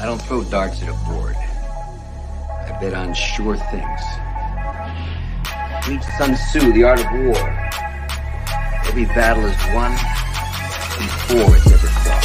[0.00, 1.36] I don't throw darts at a board.
[1.36, 4.00] I bet on sure things.
[5.88, 7.70] Read Sun Tzu, The Art of War.
[8.86, 9.92] Every battle is won
[10.98, 12.24] before it's ever fought.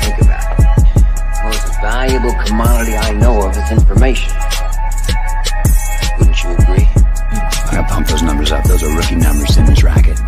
[0.00, 0.66] Think about it.
[0.96, 4.32] The most valuable commodity I know of is information.
[6.18, 6.88] Wouldn't you agree?
[6.88, 8.64] I gotta pump those numbers up.
[8.64, 10.18] Those are rookie numbers in this racket.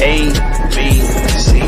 [0.00, 0.30] A,
[0.70, 1.00] B,
[1.40, 1.60] C.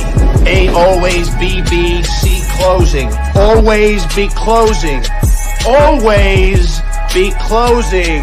[0.47, 3.11] A always B, B, C closing.
[3.35, 5.03] Always be closing.
[5.67, 6.81] Always
[7.15, 8.23] be closing.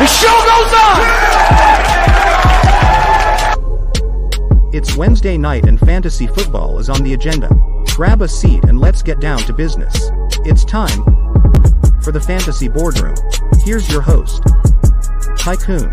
[0.00, 1.00] The show goes on!
[4.72, 7.48] It's Wednesday night and fantasy football is on the agenda.
[7.96, 10.10] Grab a seat and let's get down to business.
[10.44, 11.02] It's time
[12.02, 13.16] for the fantasy boardroom.
[13.64, 14.42] Here's your host,
[15.36, 15.92] Tycoon.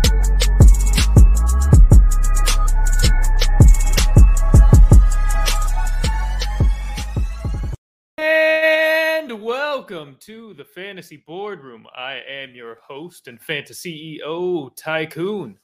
[10.28, 11.86] To the Fantasy Boardroom.
[11.96, 15.58] I am your host and fantasy CEO, Tycoon.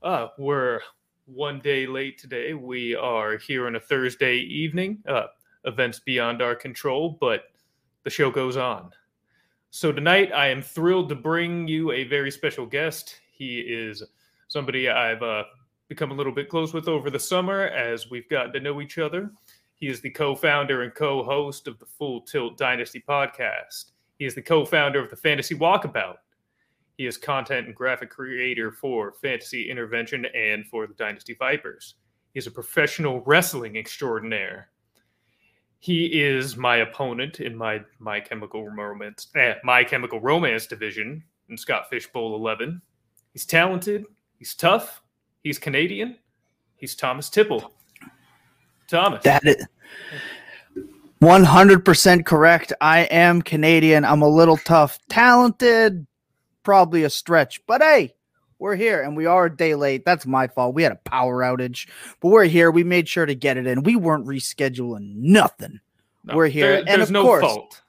[0.00, 0.78] Uh, we're
[1.26, 2.54] one day late today.
[2.54, 5.02] We are here on a Thursday evening.
[5.08, 5.24] Uh,
[5.64, 7.46] events beyond our control, but
[8.04, 8.90] the show goes on.
[9.70, 13.16] So tonight, I am thrilled to bring you a very special guest.
[13.32, 14.04] He is
[14.46, 15.42] somebody I've uh,
[15.88, 18.98] become a little bit close with over the summer as we've gotten to know each
[18.98, 19.32] other.
[19.80, 23.92] He is the co founder and co host of the Full Tilt Dynasty podcast.
[24.18, 26.16] He is the co founder of the Fantasy Walkabout.
[26.98, 31.94] He is content and graphic creator for Fantasy Intervention and for the Dynasty Vipers.
[32.34, 34.68] He is a professional wrestling extraordinaire.
[35.78, 41.56] He is my opponent in my My Chemical Romance, eh, My Chemical Romance division in
[41.56, 42.82] Scott Fish Bowl 11.
[43.32, 44.04] He's talented.
[44.38, 45.02] He's tough.
[45.42, 46.18] He's Canadian.
[46.76, 47.72] He's Thomas Tipple.
[48.90, 49.22] Thomas.
[49.24, 49.66] That is
[51.22, 52.72] 100% correct.
[52.80, 54.04] I am Canadian.
[54.04, 54.98] I'm a little tough.
[55.08, 56.06] Talented,
[56.62, 57.64] probably a stretch.
[57.66, 58.14] But hey,
[58.58, 60.04] we're here and we are a day late.
[60.04, 60.74] That's my fault.
[60.74, 61.88] We had a power outage,
[62.20, 62.70] but we're here.
[62.70, 63.82] We made sure to get it in.
[63.82, 65.80] We weren't rescheduling nothing.
[66.24, 66.82] No, we're here.
[66.82, 67.80] there- and of no course, fault.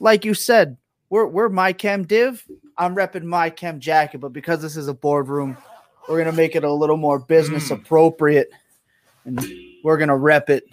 [0.00, 0.76] like you said,
[1.10, 2.44] we're we're my chem div.
[2.76, 5.56] I'm repping my chem jacket, but because this is a boardroom,
[6.08, 7.76] we're gonna make it a little more business Mm.
[7.80, 8.50] appropriate,
[9.24, 9.40] and
[9.84, 10.64] we're gonna rep it.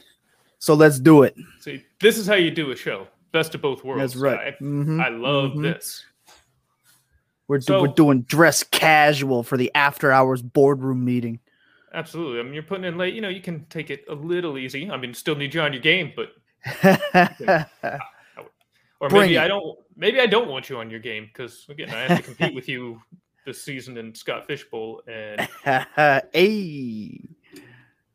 [0.60, 1.36] So let's do it.
[1.60, 3.08] See, this is how you do a show.
[3.32, 4.14] Best of both worlds.
[4.14, 4.54] That's right.
[4.60, 5.64] I, Mhm, I love mhm.
[5.64, 6.06] this.
[7.48, 11.40] We're, So- we're doing dress casual for the after hours boardroom meeting.
[11.94, 12.40] Absolutely.
[12.40, 13.14] I mean, you're putting in late.
[13.14, 14.90] You know, you can take it a little easy.
[14.90, 16.30] I mean, still need you on your game, but
[19.00, 19.40] or Bring maybe it.
[19.42, 19.78] I don't.
[19.96, 22.68] Maybe I don't want you on your game because again, I have to compete with
[22.68, 23.02] you
[23.46, 25.48] this season in Scott Fish Bowl, and
[26.34, 27.20] hey,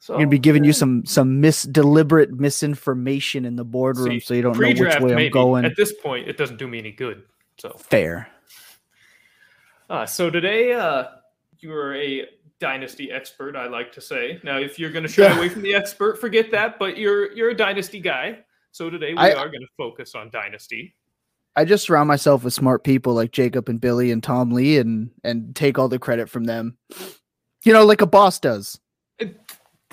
[0.00, 4.20] so I'm gonna be giving you some some mis deliberate misinformation in the boardroom, See,
[4.20, 5.64] so you don't know which pre-draft, way I'm going.
[5.64, 7.22] At this point, it doesn't do me any good.
[7.58, 8.28] So, Fair.
[9.88, 11.04] uh, so today, uh,
[11.58, 12.26] you're a
[12.58, 13.56] dynasty expert.
[13.56, 14.40] I like to say.
[14.42, 15.36] Now, if you're going to shy Yeah.
[15.38, 16.78] away from the expert, forget that.
[16.78, 18.38] But you're you're a dynasty guy.
[18.72, 20.94] So today we I- are going to focus on dynasty.
[21.56, 25.10] I just surround myself with smart people like Jacob and Billy and Tom Lee, and
[25.24, 26.78] and take all the credit from them.
[27.64, 28.78] You know, like a boss does.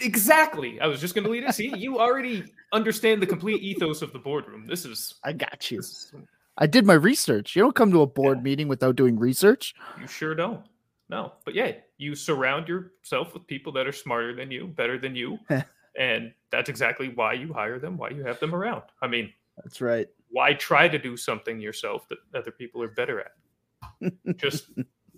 [0.01, 0.79] Exactly.
[0.79, 1.53] I was just going to lead it.
[1.55, 4.65] See, you already understand the complete ethos of the boardroom.
[4.65, 5.79] This is, I got you.
[5.79, 6.11] is
[6.57, 7.55] I did my research.
[7.55, 9.75] You don't come to a board meeting without doing research.
[9.99, 10.61] you sure don't.
[11.09, 15.15] No, but yeah, you surround yourself with people that are smarter than you, better than
[15.15, 15.39] you,
[15.97, 18.83] and that's exactly why you hire them, why you have them around.
[19.01, 19.31] I mean,
[19.63, 20.07] That's right.
[20.29, 24.11] why try to do something yourself that other people are better at?
[24.37, 24.69] Just,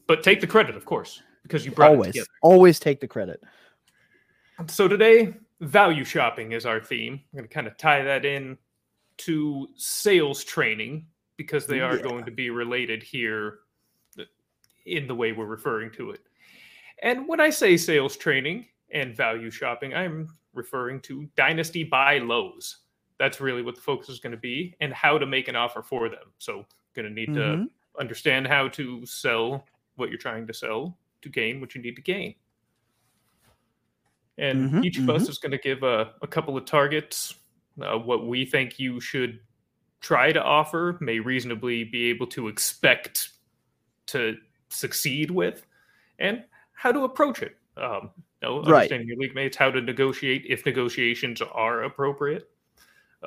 [0.07, 3.41] but take the credit, of course, because you brought it Always, always take the credit.
[4.67, 7.13] So today, value shopping is our theme.
[7.13, 8.57] I'm going to kind of tie that in
[9.17, 12.03] to sales training because they are Yeah.
[12.03, 13.59] going to be related here
[14.85, 16.21] in the way we're referring to it.
[17.03, 22.79] And when I say sales training and value shopping, I'm referring to dynasty buy lows.
[23.17, 25.81] That's really what the focus is going to be and how to make an offer
[25.83, 26.33] for them.
[26.39, 26.65] So,
[26.95, 27.35] going to need Mhm.
[27.35, 31.95] to understand how to sell what you're trying to sell to gain what you need
[31.95, 32.35] to gain.
[34.39, 37.35] And Mhm, each of us is going to give a, a couple of targets,
[37.81, 39.39] uh, what we think you should
[39.99, 43.29] try to offer, may reasonably be able to expect
[44.07, 44.37] to
[44.69, 45.65] succeed with,
[46.19, 47.57] and how to approach it.
[47.75, 48.67] Um, you know, Right.
[48.75, 52.49] understanding your league mates, how to negotiate if negotiations are appropriate.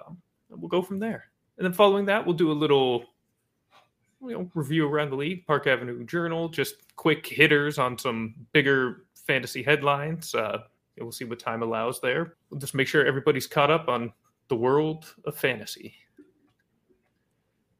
[0.00, 0.16] Um,
[0.48, 1.30] we'll go from there.
[1.58, 3.04] And then following that, we'll do a little
[4.22, 9.04] you know, review around the league, Park Avenue Journal, just quick hitters on some bigger
[9.26, 10.34] fantasy headlines.
[10.34, 10.62] Uh,
[10.96, 12.34] and we'll see what time allows there.
[12.50, 14.12] We'll just make sure everybody's caught up on
[14.48, 15.94] the world of fantasy.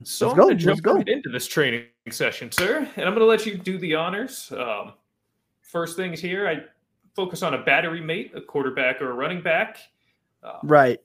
[0.04, 0.94] So Let's I'm go, going to let's jump go.
[0.94, 4.50] right into this training session, sir, and I'm going to let you do the honors.
[4.52, 4.94] Um,
[5.60, 6.62] first things here, I
[7.14, 9.78] focus on a battery mate, a quarterback or a running back.
[10.42, 10.98] Uh, Right.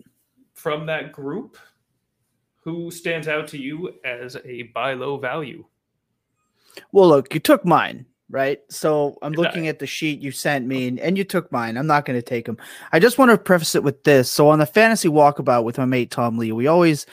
[0.56, 1.58] From that group,
[2.62, 5.64] who stands out to you as a buy low value?
[6.92, 8.60] Well, look, you took mine, right?
[8.70, 11.78] So I'm looking at the sheet you sent me, and, and you took mine.
[11.78, 12.58] I'm not going to take them.
[12.92, 14.30] I just want to preface it with this.
[14.30, 17.06] So on the fantasy walkabout with my mate Tom Lee, we always,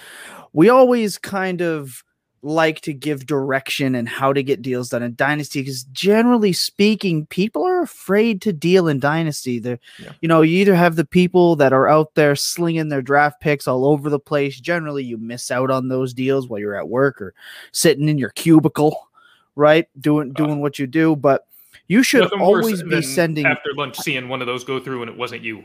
[0.53, 2.03] we always kind of
[2.45, 7.25] like to give direction and how to get deals done in dynasty because generally speaking
[7.27, 10.13] people are afraid to deal in dynasty they Yeah.
[10.21, 13.67] you know you either have the people that are out there slinging their draft picks
[13.67, 17.19] all over the place generally you miss out on those deals while you're at work
[17.23, 17.33] or
[17.73, 19.09] sitting in your cubicle
[19.57, 21.47] right doing uh, doing what you do but
[21.87, 25.17] you should always be sending after lunch seeing one of those go through and it
[25.17, 25.65] wasn't you.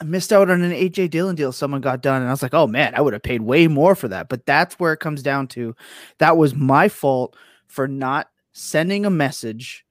[0.00, 2.54] I missed out on an AJ Dillon deal someone got done, and I was like,
[2.54, 4.28] oh man, I would have paid way more for that.
[4.28, 5.76] But that's where it comes down to.
[6.18, 9.84] That was my fault for not sending a message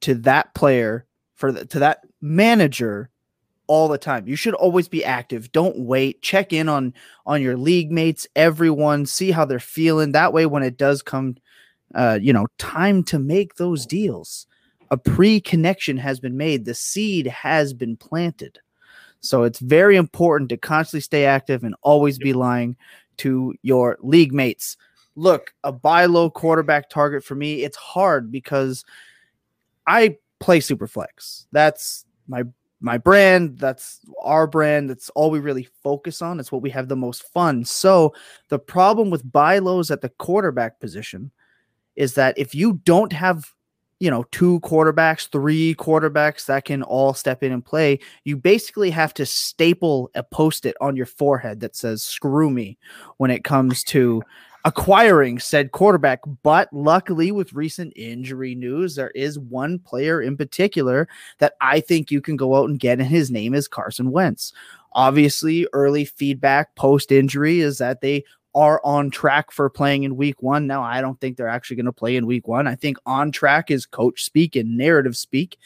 [0.00, 3.08] to that player for the, to that manager
[3.68, 4.26] all the time.
[4.26, 5.52] You should always be active.
[5.52, 6.22] Don't wait.
[6.22, 6.92] Check in on
[7.24, 10.12] on your league mates, everyone, see how they're feeling.
[10.12, 11.36] That way, when it does come,
[11.94, 14.46] uh, you know, time to make those deals,
[14.90, 16.64] a pre-connection has been made.
[16.64, 18.58] The seed has been planted.
[19.20, 22.76] So it's very important to constantly stay active and always be lying
[23.18, 24.76] to your league mates.
[25.14, 28.84] Look, a buy low quarterback target for me, it's hard because
[29.86, 31.46] I play Superflex.
[31.52, 32.44] That's my
[32.80, 36.40] my brand, that's our brand, that's all we really focus on.
[36.40, 37.64] It's what we have the most fun.
[37.64, 38.12] So
[38.48, 41.30] the problem with buy lows at the quarterback position
[41.96, 43.52] is that if you don't have
[44.02, 48.90] you know, two quarterbacks, three quarterbacks that can all step in and play, you basically
[48.90, 52.76] have to staple a post it on your forehead that says screw me
[53.18, 54.20] when it comes to
[54.64, 56.18] acquiring said quarterback.
[56.42, 61.06] But luckily, with recent injury news, there is one player in particular
[61.38, 64.52] that I think you can go out and get, and his name is Carson Wentz.
[64.94, 70.42] Obviously, early feedback post injury is that they are on track for playing in week
[70.42, 70.66] one.
[70.66, 72.66] Now, I don't think they're actually going to play in week one.
[72.66, 75.58] I think on track is coach speak and narrative speak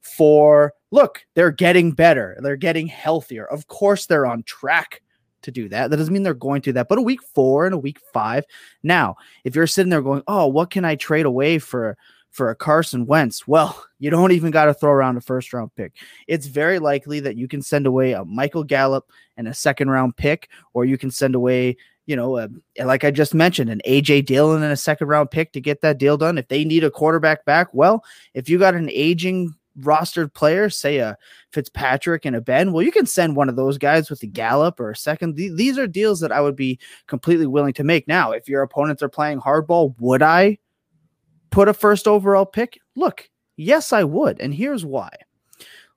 [0.00, 3.46] for look, they're getting better, they're getting healthier.
[3.46, 5.02] Of course, they're on track
[5.42, 5.90] to do that.
[5.90, 8.44] That doesn't mean they're going to that, but a week four and a week five.
[8.82, 11.96] Now, if you're sitting there going, Oh, what can I trade away for?
[12.30, 15.70] For a Carson Wentz, well, you don't even got to throw around a first round
[15.76, 15.92] pick.
[16.26, 20.16] It's very likely that you can send away a Michael Gallup and a second round
[20.16, 21.76] pick, or you can send away
[22.06, 22.48] you know, uh,
[22.84, 25.98] like I just mentioned, an AJ Dillon and a second round pick to get that
[25.98, 26.38] deal done.
[26.38, 28.04] If they need a quarterback back, well,
[28.34, 31.16] if you got an aging rostered player, say a
[31.52, 34.80] Fitzpatrick and a Ben, well, you can send one of those guys with a Gallup
[34.80, 35.36] or a second.
[35.36, 38.08] These are deals that I would be completely willing to make.
[38.08, 40.58] Now, if your opponents are playing hardball, would I
[41.50, 42.80] put a first overall pick?
[42.96, 44.40] Look, yes, I would.
[44.40, 45.10] And here's why.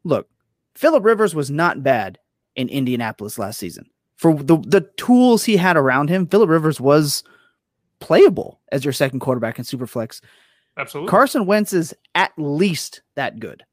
[0.04, 0.30] Look,
[0.76, 2.20] Philip Rivers was not bad
[2.56, 7.24] in Indianapolis last season for the the tools he had around him, Philip Rivers was
[8.00, 10.22] playable as your second quarterback in Superflex.
[10.78, 11.10] Absolutely.
[11.10, 13.64] Carson Wentz is at least that good.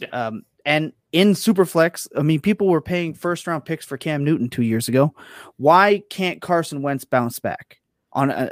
[0.00, 0.08] Yeah.
[0.08, 4.48] Um, and in Superflex, I mean, people were paying first round picks for Cam Newton
[4.48, 5.14] two years ago.
[5.56, 7.78] Why can't Carson Wentz bounce back
[8.12, 8.50] on a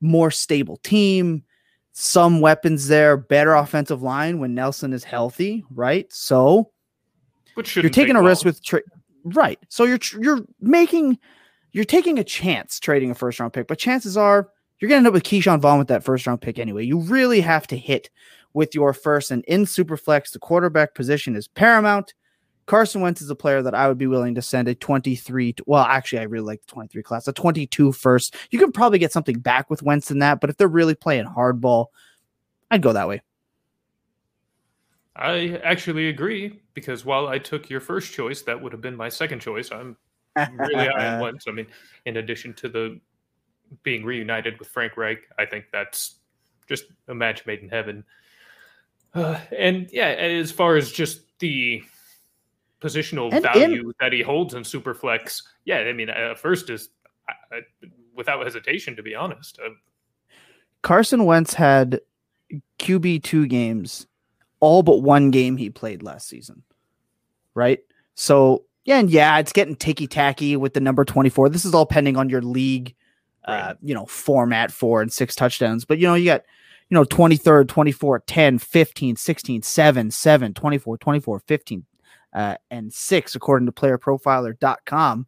[0.00, 1.44] more stable team?
[1.92, 6.06] Some weapons there, better offensive line when Nelson is healthy, right?
[6.12, 6.70] So
[7.56, 8.82] you're taking a risk with tra-
[9.36, 9.58] right.
[9.68, 11.18] So you're you're making
[11.72, 15.06] you're taking a chance trading a first round pick, but chances are you're gonna end
[15.06, 16.84] up with Ke'Shawn Vaughn with that first round pick anyway.
[16.84, 18.10] You really have to hit
[18.54, 22.14] with your first, and in Superflex, the quarterback position is paramount.
[22.66, 25.54] Carson Wentz is a player that I would be willing to send a 23.
[25.54, 28.36] To, well, actually, I really like the 23 class, a 22 first.
[28.50, 31.26] You could probably get something back with Wentz in that, but if they're really playing
[31.26, 31.86] hardball,
[32.70, 33.22] I'd go that way.
[35.18, 39.08] I actually agree because while I took your first choice, that would have been my
[39.08, 39.70] second choice.
[39.72, 39.96] I'm
[40.36, 41.46] really high on Wentz.
[41.48, 41.66] I mean,
[42.06, 43.00] in addition to the
[43.82, 46.16] being reunited with Frank Reich, I think that's
[46.68, 48.04] just a match made in heaven.
[49.14, 51.82] Uh, and yeah, as far as just the
[52.80, 56.90] positional And in- value that he holds in Superflex, yeah, I mean, uh, first is
[57.28, 57.60] uh,
[58.14, 59.58] without hesitation, to be honest.
[59.64, 59.70] Uh,
[60.82, 62.00] Carson Wentz had
[62.78, 64.06] QB two games,
[64.60, 66.62] all but one game he played last season.
[67.54, 67.80] Right.
[68.14, 71.48] So yeah, and yeah, it's getting ticky tacky with the number 24.
[71.50, 72.94] This is all pending on your league
[73.48, 75.84] uh, you know, format four and six touchdowns.
[75.86, 76.42] But you know, you got,
[76.90, 81.86] you know, 23rd, 24, 10, 15, 16, 7, 7, 24, 24, 15,
[82.34, 85.26] uh, and 6, according to playerprofiler.com.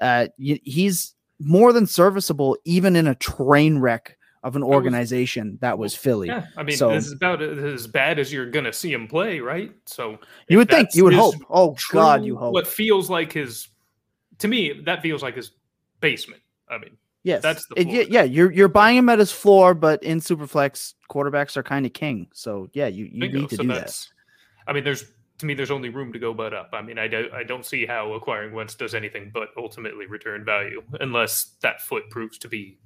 [0.00, 4.16] Uh, he's more than serviceable, even in a train wreck
[4.48, 6.28] of an organization that was Philly.
[6.28, 9.40] Yeah, I mean, So- this is about as bad as you're gonna see him play,
[9.40, 9.72] right?
[9.86, 11.34] So You would think, you would hope.
[11.50, 12.52] Oh God, you hope.
[12.54, 13.68] What feels like his,
[14.38, 15.52] to me, that feels like his
[16.00, 16.42] basement.
[16.68, 18.22] I mean, Yes, That's the It- yeah, yeah.
[18.22, 22.28] You're you're buying him at his floor, but in Superflex, quarterbacks are kind of king.
[22.32, 23.40] So yeah, you, you bingo.
[23.40, 24.08] need to so do that.
[24.66, 25.04] I mean, there's
[25.38, 26.70] to me, there's only room to go but up.
[26.72, 30.44] I mean, I don't, I don't see how acquiring Wentz does anything but ultimately return
[30.44, 32.78] value, unless that foot proves to be,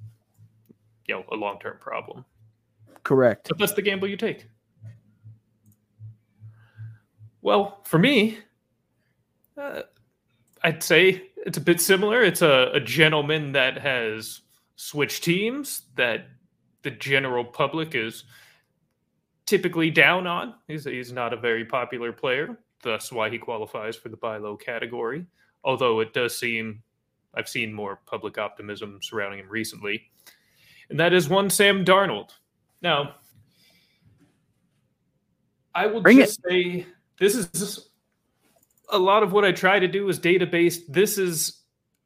[1.07, 2.25] you know, a long term problem.
[3.03, 3.49] Correct.
[3.49, 4.47] But that's the gamble you take.
[7.41, 8.37] Well, for me,
[9.57, 9.81] uh,
[10.63, 12.23] I'd say it's a bit similar.
[12.23, 14.41] It's a, a gentleman that has
[14.77, 16.27] switched teams that
[16.83, 18.23] the general public is
[19.45, 20.55] typically down on.
[20.67, 24.55] He's, he's not a very popular player, thus why he qualifies for the buy low
[24.55, 25.25] category.
[25.65, 26.81] Although it does seem
[27.35, 30.03] I've seen more public optimism surrounding him recently.
[30.89, 32.29] And that is one Sam Darnold.
[32.81, 33.15] Now,
[35.75, 36.25] I will Bring it.
[36.25, 36.85] just say
[37.19, 37.89] this is just
[38.89, 40.79] a lot of what I try to do is database.
[40.87, 41.61] This is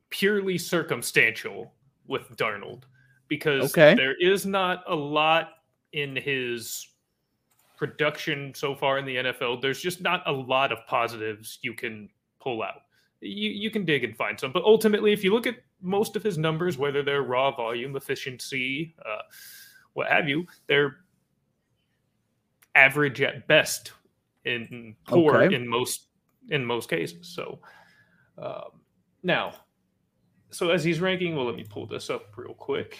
[0.10, 1.74] purely circumstantial
[2.08, 2.84] with Darnold
[3.28, 3.94] because Okay.
[3.96, 5.50] there is not a lot
[5.92, 6.88] in his
[7.76, 9.62] production so far in the NFL.
[9.62, 12.84] There's just not a lot of positives you can pull out.
[13.20, 16.24] You you can dig and find some, but ultimately, if you look at most of
[16.24, 19.22] his numbers, whether they're raw volume, efficiency, uh,
[19.94, 20.98] what have you, they're
[22.76, 23.94] average at best
[24.46, 25.56] in poor Okay.
[25.56, 26.08] in most
[26.50, 27.28] in most cases.
[27.28, 27.60] So
[28.38, 28.82] um,
[29.24, 29.54] now,
[30.52, 32.98] so as he's ranking, well, let me pull this up real quick.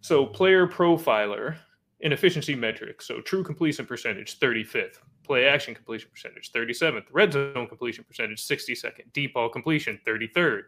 [0.00, 1.56] So player profiler
[2.00, 3.06] in efficiency metrics.
[3.06, 4.96] So true completion percentage, 35th.
[5.22, 7.04] Play action completion percentage, 37th.
[7.12, 9.12] Red zone completion percentage, 62nd.
[9.12, 10.62] Deep ball completion, 33rd.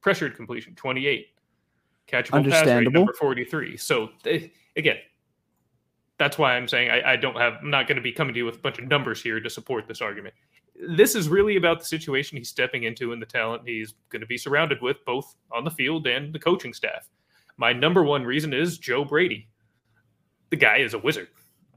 [0.00, 1.26] Pressured completion, 28.
[2.08, 3.76] Catchable pass rate, number 43.
[3.76, 4.96] So eh, again,
[6.18, 7.54] that's why I'm saying I, I don't have.
[7.62, 9.48] I'm not going to be coming to you with a bunch of numbers here to
[9.48, 10.34] support this argument.
[10.88, 14.26] This is really about the situation he's stepping into and the talent he's going to
[14.26, 17.08] be surrounded with, both on the field and the coaching staff.
[17.56, 19.48] My number one reason is Joe Brady.
[20.50, 21.28] The guy is a wizard.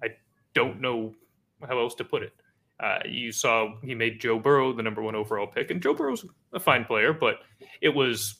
[0.01, 0.09] I
[0.53, 1.13] don't know
[1.67, 2.33] how else to put it.
[2.83, 6.25] Uh, you saw he made Joe Burrow the number one overall pick, and Joe Burrow's
[6.51, 7.35] a fine player, but
[7.79, 8.35] it was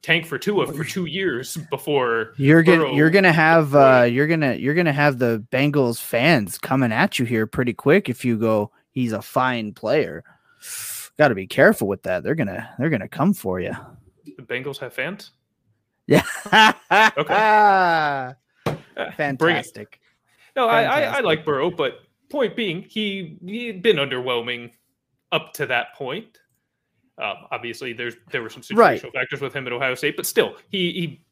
[0.00, 4.28] tank for Tua for two years before You're gonna Burrow you're gonna have uh you're
[4.28, 8.38] gonna you're gonna have the Bengals fans coming at you here pretty quick if you
[8.38, 10.22] go he's a fine player.
[11.18, 12.22] Got to be careful with that.
[12.22, 13.72] They're gonna they're gonna come for you.
[14.24, 15.32] the Bengals have fans.
[16.06, 16.22] Yeah.
[16.90, 18.34] Uh,
[18.96, 19.14] bring it.
[19.14, 20.00] Fantastic.
[20.54, 24.70] No, I, I, I like Burrow, but point being, he had been underwhelming
[25.32, 26.38] up to that point.
[27.18, 29.12] Um, obviously, there's there were some situational Right.
[29.12, 31.24] factors with him at Ohio State, but still, he he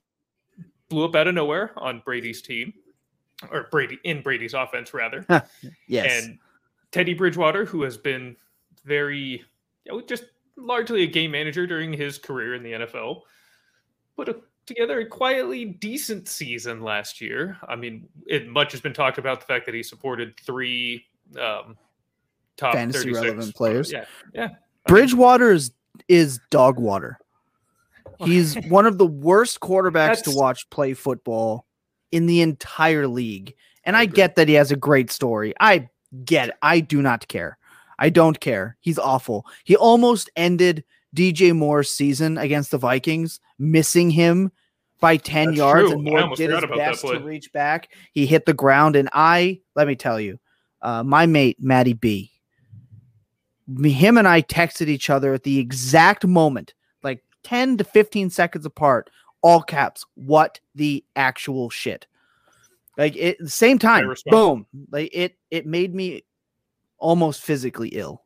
[0.91, 2.75] blew up out of nowhere on Brady's team,
[3.51, 5.25] or Brady in Brady's offense rather.
[5.87, 6.25] Yes.
[6.27, 6.39] And
[6.93, 8.37] Teddy Bridgewater, who has been
[8.85, 9.43] very,
[9.85, 10.25] you know, just
[10.57, 13.23] largely a game manager during his career in the NFL,
[14.17, 14.37] put a,
[14.69, 17.57] together a quietly decent season last year.
[17.69, 21.05] I mean, it, much has been talked about the fact that he supported three
[21.41, 21.77] um,
[22.57, 23.91] top Fantasy 36 relevant players.
[23.93, 24.49] Yeah, yeah.
[24.87, 25.73] Bridgewater is
[26.07, 27.19] is dog water.
[28.21, 31.67] He's one of the worst quarterbacks to watch play football
[32.11, 33.55] in the entire league.
[33.85, 35.55] And I I, get that he has a great story.
[35.61, 35.89] I
[36.25, 36.55] get it.
[36.63, 37.59] I do not care.
[37.99, 38.77] I don't care.
[38.81, 39.47] He's awful.
[39.65, 40.85] He almost ended
[41.15, 44.53] DJ Moore's season against the Vikings, missing him
[45.01, 45.91] by 10 That's yards.
[45.91, 45.93] true.
[45.93, 47.89] And Moore did his forgot about that best to reach back.
[48.13, 48.97] He hit the ground.
[48.97, 50.39] And I, let me tell you,
[50.83, 52.31] uh, my mate, Matty B,
[53.67, 58.31] me, him and I texted each other at the exact moment, like 10 to 15
[58.31, 59.11] seconds apart,
[59.43, 60.05] all caps.
[60.15, 62.07] What the actual shit?
[62.97, 64.67] Like it the same time, boom.
[64.91, 66.25] Like it it made me
[66.99, 68.25] almost physically ill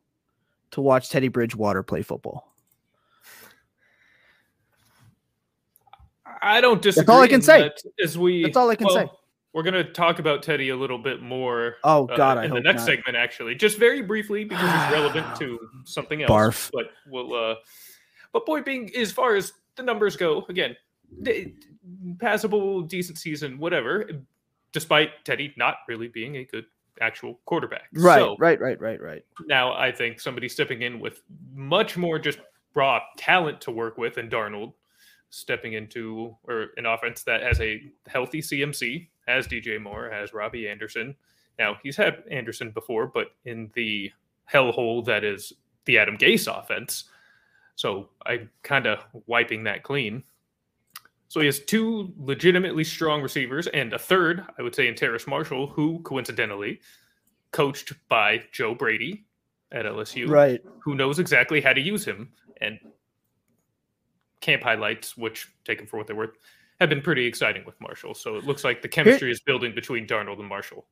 [0.71, 2.52] to watch Teddy Bridgewater play football.
[6.43, 7.05] I don't disagree.
[7.05, 7.71] That's all I can say.
[8.03, 9.09] As we, That's all I can say.
[9.53, 12.49] We're going to talk about Teddy a little bit more Oh uh, god, I in
[12.49, 12.85] the hope next not.
[12.87, 16.31] segment, actually, just very briefly because it's relevant to something else.
[16.31, 16.69] Barf.
[16.73, 17.33] But we'll.
[17.33, 17.55] Uh,
[18.31, 20.75] but point being, as far as the numbers go, again,
[21.21, 21.53] d-
[22.19, 24.09] passable, decent season, whatever.
[24.71, 26.65] Despite Teddy not really being a good
[26.99, 27.89] actual quarterback.
[27.93, 29.23] Right, So, right, right, right, right.
[29.45, 31.21] now I think somebody stepping in with
[31.53, 32.39] much more just
[32.73, 34.73] raw talent to work with, and Darnold
[35.33, 40.69] stepping into or an offense that has a healthy CMC, has DJ Moore, has Robbie
[40.69, 41.15] Anderson.
[41.57, 44.11] Now he's had Anderson before, but in the
[44.51, 45.51] hellhole that is
[45.85, 47.05] the Adam Gase offense.
[47.75, 50.21] So I'm kind of wiping that clean.
[51.29, 55.25] So he has two legitimately strong receivers and a third, I would say, in Terrace
[55.25, 56.79] Marshall, who coincidentally
[57.49, 59.25] coached by Joe Brady
[59.71, 60.61] at LSU, Right.
[60.79, 62.31] who knows exactly how to use him.
[62.61, 62.79] And
[64.43, 66.37] camp highlights, which taken for what they're worth,
[66.81, 68.13] have been pretty exciting with Marshall.
[68.13, 70.85] So it looks like the chemistry is building between Darnold and Marshall.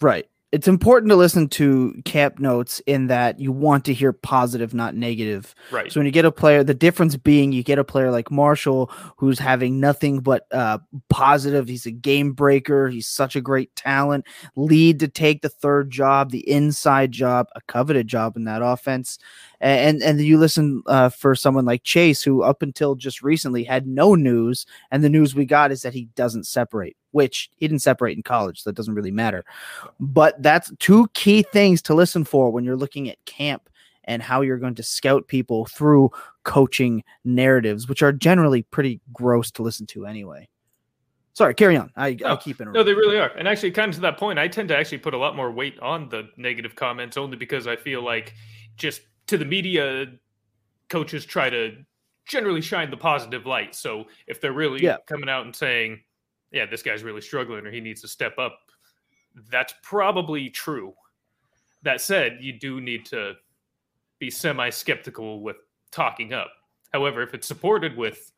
[0.00, 0.28] Right.
[0.52, 4.96] It's important to listen to camp notes in that you want to hear positive, not
[4.96, 5.54] negative.
[5.70, 5.92] Right.
[5.92, 8.90] So when you get a player, the difference being you get a player like Marshall
[9.16, 11.68] who's having nothing but uh, positive.
[11.68, 12.88] He's a game breaker.
[12.88, 14.26] He's such a great talent.
[14.56, 19.18] Lead to take the third job, the inside job, a coveted job in that offense.
[19.60, 23.86] And and you listen uh, for someone like Chase, who up until just recently had
[23.86, 27.82] no news, and the news we got is that he doesn't separate, which he didn't
[27.82, 29.44] separate in college, so that doesn't really matter.
[29.98, 33.68] But that's two key things to listen for when you're looking at camp
[34.04, 36.10] and how you're going to scout people through
[36.44, 40.48] coaching narratives, which are generally pretty gross to listen to anyway.
[41.32, 41.90] Sorry, carry on.
[41.96, 43.28] I, I No, keep No, they really are.
[43.28, 45.50] And actually, kind of to that point, I tend to actually put a lot more
[45.50, 48.34] weight on the negative comments only because I feel like
[48.76, 50.06] just to the media,
[50.88, 51.76] coaches try to
[52.26, 53.74] generally shine the positive light.
[53.74, 54.96] So if they're really Yeah.
[55.06, 56.00] coming out and saying,
[56.50, 58.58] yeah, this guy's really struggling or he needs to step up,
[59.48, 60.94] that's probably true.
[61.82, 63.34] That said, you do need to
[64.18, 65.56] be semi skeptical with
[65.92, 66.50] talking up.
[66.92, 68.32] However, if it's supported with,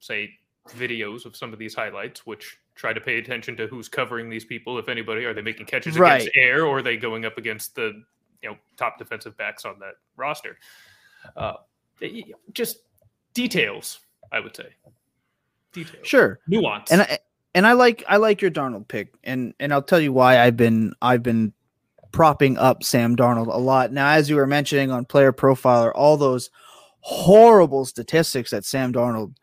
[0.00, 0.30] say,
[0.70, 4.44] videos of some of these highlights, which try to pay attention to who's covering these
[4.44, 6.22] people, if anybody, are they making catches Right.
[6.22, 8.02] against air or are they going up against the
[8.42, 10.58] you know top defensive backs on that roster?
[11.36, 11.54] Uh,
[12.52, 12.78] just
[13.34, 14.68] details, I would say.
[15.72, 16.40] Details, Sure.
[16.48, 17.18] nuance, and I,
[17.54, 20.56] and I like I like your Darnold pick, and and I'll tell you why I've
[20.56, 21.52] been I've been
[22.12, 23.92] propping up Sam Darnold a lot.
[23.92, 26.50] Now, as you were mentioning on Player Profiler, all those
[27.00, 29.34] horrible statistics that Sam Darnold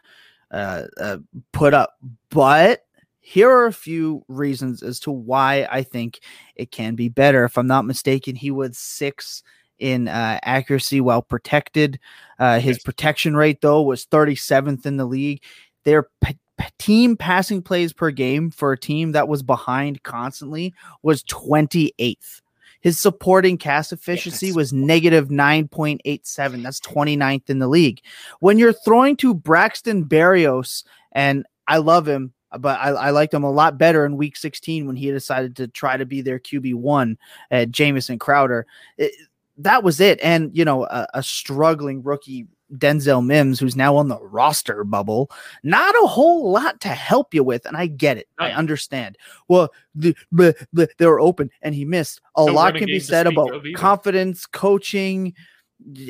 [0.52, 1.18] uh, uh,
[1.52, 1.98] put up,
[2.30, 2.86] but
[3.22, 6.20] here are a few reasons as to why I think
[6.56, 7.44] it can be better.
[7.44, 9.44] If I'm not mistaken, he was six
[9.78, 12.00] in uh, accuracy while protected.
[12.38, 15.42] Uh, his protection rate, though, was 37th in the league.
[15.86, 16.38] Their p-
[16.78, 22.42] team passing plays per game for a team that was behind constantly was 28th.
[22.82, 24.56] His supporting cast efficiency Yes.
[24.56, 26.64] was negative 9.87.
[26.64, 28.02] That's 29th in the league.
[28.40, 33.44] When you're throwing to Braxton Berrios, and I love him, but I, I liked him
[33.44, 37.18] a lot better in week 16 when he decided to try to be their QB1
[37.52, 38.66] at Jamison Crowder.
[38.98, 39.14] It-
[39.62, 40.20] that was it.
[40.24, 45.30] And, you know, a, a struggling rookie Denzel Mims, who's now on the roster bubble,
[45.64, 47.66] not a whole lot to help you with.
[47.66, 48.28] And I get it.
[48.40, 49.18] I understand.
[49.48, 52.22] Well, the, the, the, they were open and he missed.
[52.38, 55.34] A No lot can be said about confidence, coaching.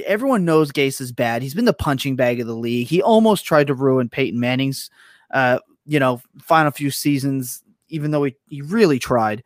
[0.05, 1.41] Everyone knows Gase is bad.
[1.41, 2.87] He's been the punching bag of the league.
[2.87, 4.89] He almost tried to ruin Peyton Manning's,
[5.33, 9.43] uh, you know, final few seasons, even though he, he really tried.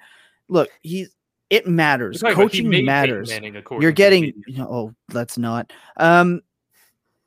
[0.50, 1.10] Look, he's
[1.50, 2.22] it matters.
[2.22, 3.30] You're talking about he Coaching matters.
[3.30, 6.42] Manning, you're getting oh let's not um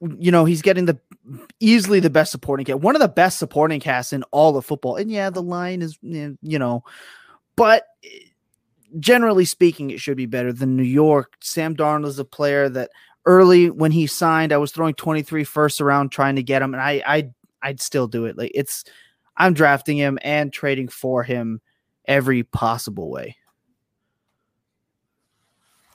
[0.00, 0.98] you know he's getting the
[1.61, 4.96] easily the best supporting cast one of the best supporting casts in all of football.
[4.96, 6.85] And yeah the line is eh, you know
[7.57, 8.09] but eh,
[8.98, 11.35] generally speaking it should be better than new york.
[11.40, 12.90] Sam darnold is a player that
[13.24, 16.81] early when he signed i was throwing 23 first around trying to get him and
[16.81, 17.29] i i
[17.66, 18.38] i'd still do it.
[18.38, 18.85] Like it's
[19.37, 21.61] i'm drafting him and trading for him
[22.07, 23.37] every possible way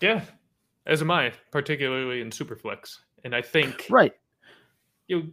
[0.01, 0.23] Yeah,
[0.87, 2.97] as am I, particularly in Superflex.
[3.23, 4.13] And I think right
[5.07, 5.23] you know,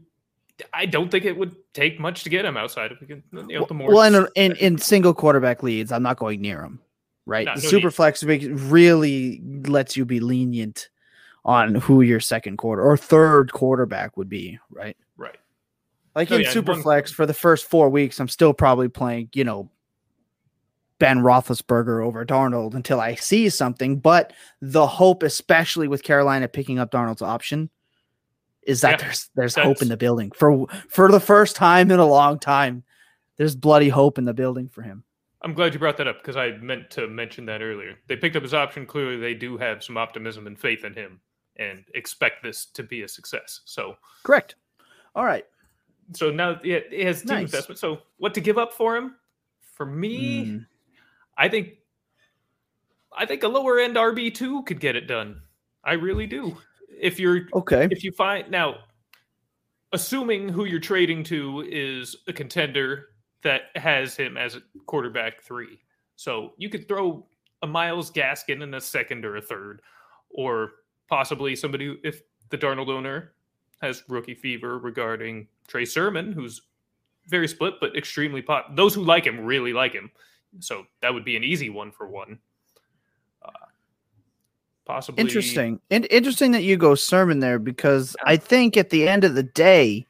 [0.75, 3.75] I don't think it would take much to get him outside of you know, the
[3.75, 6.81] more well, in, in in single quarterback leads, I'm not going near him.
[7.27, 7.95] Right, No, the no super need.
[7.95, 10.89] flex makes really lets you be lenient
[11.45, 14.59] on who your second quarter or third quarterback would be.
[14.71, 14.97] Right.
[16.19, 18.53] Like Oh, in yeah, and super one- flex for the first four weeks, I'm still
[18.53, 19.31] probably playing.
[19.33, 19.71] You know.
[20.99, 26.81] Ben Roethlisberger over Darnold until I see something, but the hope, especially with Carolina picking
[26.81, 27.71] up Darnold's option,
[28.65, 32.01] is that Yeah, there's there's hope in the building for for the first time in
[32.01, 32.83] a long time.
[33.37, 35.05] There's bloody hope in the building for him.
[35.43, 37.95] I'm glad you brought that up because I meant to mention that earlier.
[38.09, 38.85] They picked up his option.
[38.85, 41.21] Clearly, they do have some optimism and faith in him
[41.55, 43.61] and expect this to be a success.
[43.67, 44.57] So, Correct.
[45.15, 45.45] All right.
[46.15, 47.43] So now yeah, it has team Nice.
[47.45, 47.79] investment.
[47.79, 49.17] So, what to give up for him?
[49.61, 50.67] For me, Mm,
[51.37, 51.75] I think
[53.17, 55.41] I think a lower end RB two could get it done.
[55.85, 56.57] I really do.
[57.01, 57.89] If you're okay.
[57.91, 58.79] if you find now,
[59.93, 63.07] assuming who you're trading to is a contender
[63.43, 65.79] that has him as a quarterback three,
[66.17, 67.25] so you could throw
[67.63, 69.81] a Myles Gaskin in a second or a third,
[70.31, 70.73] or
[71.09, 73.33] possibly somebody if the Darnold owner
[73.81, 76.63] has rookie fever regarding Trey Sermon, who's
[77.29, 78.75] very split but extremely pop.
[78.75, 80.11] Those who like him really like him,
[80.59, 82.39] so that would be an easy one for one.
[83.43, 83.51] Uh,
[84.85, 85.81] possibly Interesting.
[85.91, 89.43] And interesting that you go Sermon there because I think at the end of the
[89.43, 90.07] day,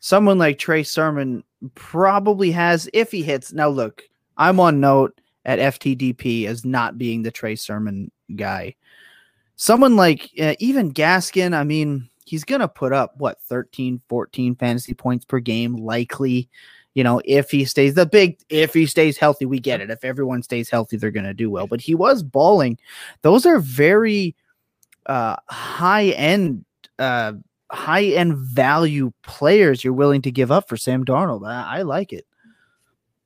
[0.00, 3.52] someone like Trey Sermon probably has, if he hits.
[3.52, 4.02] Now, look,
[4.36, 8.74] I'm on note at FTDP as not being the Trey Sermon guy.
[9.56, 14.54] Someone like uh, even Gaskin, I mean, he's going to put up what 13, 14
[14.56, 16.48] fantasy points per game, likely.
[16.94, 19.90] You know, if he stays the big, if he stays healthy, we get it.
[19.90, 21.66] If everyone stays healthy, they're going to do well.
[21.66, 22.78] But he was balling.
[23.22, 24.34] Those are very
[25.06, 26.64] uh, high end,
[26.98, 27.34] uh,
[27.70, 31.46] high end value players you're willing to give up for Sam Darnold.
[31.46, 32.26] I, I like it.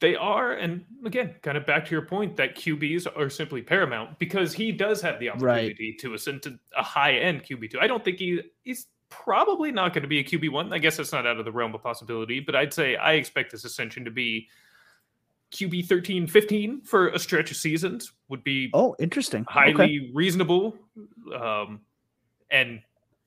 [0.02, 4.18] They are, and again, kind of back to your point that QBs are simply paramount
[4.18, 5.98] because he does have the opportunity right.
[6.00, 7.80] to ascend to a high end QB two.
[7.80, 8.88] I don't think he he's
[9.25, 10.72] probably not going to be a QB one.
[10.72, 13.53] I guess that's not out of the realm of possibility, but I'd say I expect
[13.53, 14.48] this ascension to be
[15.53, 20.11] QB 13, 15 for a stretch of seasons would be oh interesting, highly okay.
[20.14, 20.77] reasonable,
[21.35, 21.81] um,
[22.51, 22.81] and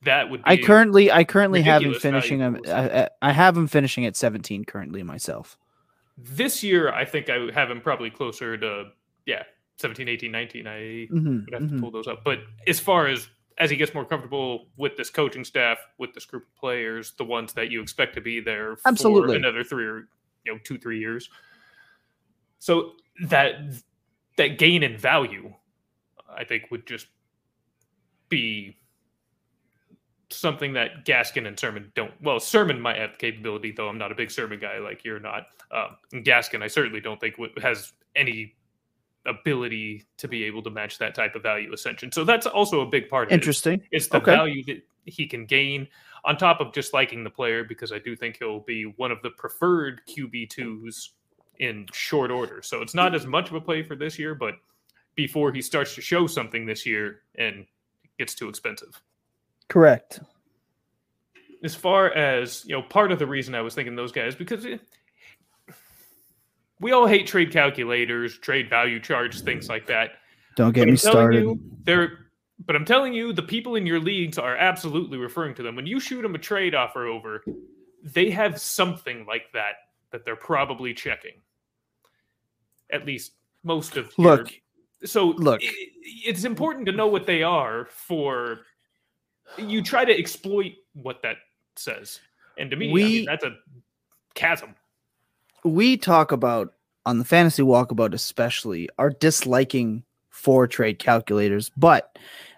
[0.04, 0.41] that would.
[0.43, 2.60] I currently I currently have him finishing him.
[2.67, 5.58] I, I have him finishing at 17 currently myself.
[6.17, 8.86] This year, I think I have him probably closer to
[9.28, 9.43] yeah
[9.78, 10.67] 17, 18, 19.
[10.67, 11.76] I mm-hmm, would have mm-hmm.
[11.76, 15.09] to pull those up, but as far as as he gets more comfortable with this
[15.09, 18.77] coaching staff, with this group of players, the ones that you expect to be there
[18.85, 19.29] Absolutely.
[19.29, 20.07] for another three or
[20.45, 21.29] you know two three years.
[22.59, 22.93] So
[23.27, 23.55] that
[24.37, 25.53] that gain in value,
[26.29, 27.07] I think, would just
[28.29, 28.77] be
[30.29, 32.11] something that Gaskin and Sermon don't.
[32.21, 33.87] Well, Sermon might have the capability, though.
[33.87, 35.47] I'm not a big Sermon guy like you're not.
[35.71, 38.55] Um, Gaskin, I certainly don't think has any
[39.25, 42.11] ability to be able to match that type of value ascension.
[42.11, 43.79] So that's also a big part of Interesting.
[43.79, 43.88] it.
[43.91, 44.31] It's the okay.
[44.31, 45.88] value that he can gain
[46.23, 49.21] on top of just liking the player because I do think he'll be one of
[49.21, 51.09] the preferred QB2s
[51.59, 52.61] in short order.
[52.61, 54.55] So it's not as much of a play for this year, but
[55.15, 57.65] before he starts to show something this year and
[58.17, 59.01] gets too expensive.
[59.67, 60.19] Correct.
[61.63, 64.65] As far as, you know, part of the reason I was thinking those guys because
[64.65, 64.81] it,
[66.79, 70.11] we all hate trade calculators, trade value charts, things like that.
[70.55, 71.43] Don't get me started.
[71.43, 72.25] You, they're
[72.65, 75.75] but I'm telling you, the people in your leagues are absolutely referring to them.
[75.75, 77.43] When you shoot them a trade offer over,
[78.01, 79.73] they have something like that
[80.11, 81.33] that they're probably checking.
[82.91, 83.33] At least
[83.63, 84.53] most of your, look.
[85.03, 88.61] So look, it, it's important to know what they are for.
[89.57, 91.38] You try to exploit what that
[91.75, 92.21] says,
[92.57, 93.57] and to me, we, I mean, that's a
[94.33, 94.75] chasm
[95.65, 96.73] we talk about
[97.06, 101.71] on the fantasy walkabout, especially our disliking for trade calculators.
[101.75, 102.17] But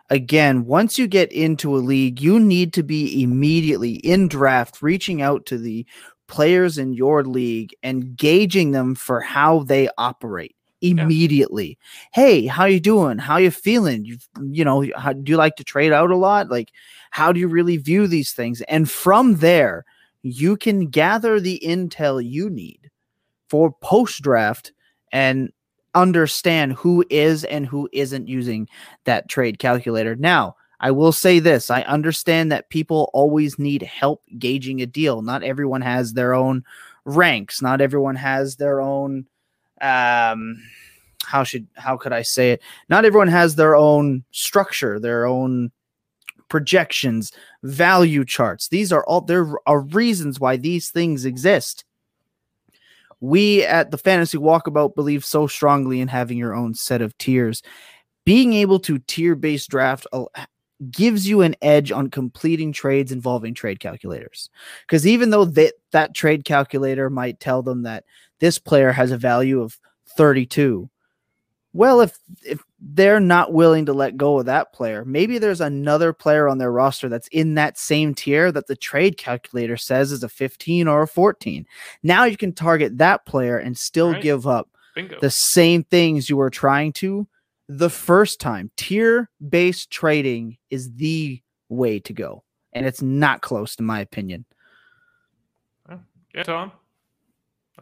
[0.10, 5.22] again, once you get into a league, you need to be immediately in draft, reaching
[5.22, 5.86] out to the
[6.28, 11.78] players in your league and gauging them for how they operate immediately.
[12.16, 12.24] Yeah.
[12.24, 13.18] Hey, how you doing?
[13.18, 14.06] How you feeling?
[14.06, 16.50] You you know, how, do you like to trade out a lot?
[16.50, 16.72] Like
[17.12, 18.62] how do you really view these things?
[18.64, 19.86] And from there,
[20.22, 22.92] you can gather the intel you need
[23.50, 24.72] for post draft
[25.12, 25.52] and
[25.96, 28.68] understand who is and who isn't using
[29.06, 30.16] that trade calculator.
[30.16, 35.22] Now, I will say this I understand that people always need help gauging a deal.
[35.22, 36.64] Not everyone has their own
[37.06, 39.26] ranks, not everyone has their own
[39.82, 40.62] um
[41.26, 42.62] how should how could I say it?
[42.90, 45.72] Not everyone has their own structure, their own
[46.48, 47.32] projections,
[47.64, 48.70] value charts.
[48.70, 51.84] These are all there are reasons why these things exist
[53.20, 57.62] we at the Fantasy Walkabout believe so strongly in having your own set of tiers.
[58.26, 60.06] Being able to tier based draft
[60.92, 64.50] gives you an edge on completing trades involving trade calculators.
[64.82, 68.04] Because even though that, that trade calculator might tell them that
[68.40, 69.80] this player has a value of
[70.18, 70.90] 32,
[71.74, 76.14] well, if if they're not willing to let go of that player, maybe there's another
[76.14, 80.24] player on their roster that's in that same tier that the trade calculator says is
[80.24, 81.66] a 15 or a 14.
[82.04, 84.22] Now you can target that player and still right.
[84.22, 85.20] give up Bingo.
[85.20, 87.28] the same things you were trying to
[87.68, 88.72] the first time.
[88.78, 94.46] Tier based trading is the way to go, and it's not close, in my opinion.
[96.34, 96.72] Yeah, Tom.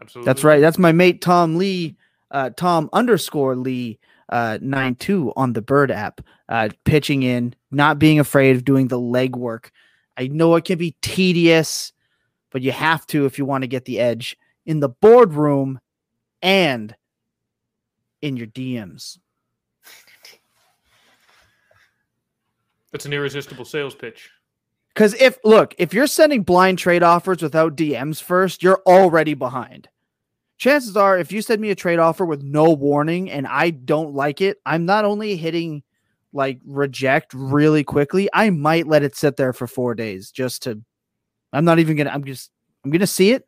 [0.01, 0.25] Absolutely.
[0.25, 0.61] That's right.
[0.61, 1.95] That's my mate Tom Lee
[2.35, 6.19] uh, Tom underscore Lee uh, nine two on the Bird app,
[6.49, 9.69] uh, pitching in, not being afraid of doing the legwork.
[10.17, 11.93] I know it can be tedious,
[12.51, 15.79] but you have to if you want to get the edge in the boardroom
[16.41, 16.93] and
[18.21, 19.17] in your DMs.
[22.91, 24.29] That's an irresistible sales pitch.
[24.93, 29.87] Because if look, if you're sending blind trade offers without DMs first, you're already behind.
[30.57, 34.13] Chances are, if you send me a trade offer with no warning and I don't
[34.13, 35.83] like it, I'm not only hitting
[36.31, 40.81] like reject really quickly, I might let it sit there for four days just to.
[41.53, 42.09] I'm not even gonna.
[42.09, 42.51] I'm just.
[42.83, 43.47] I'm gonna see it,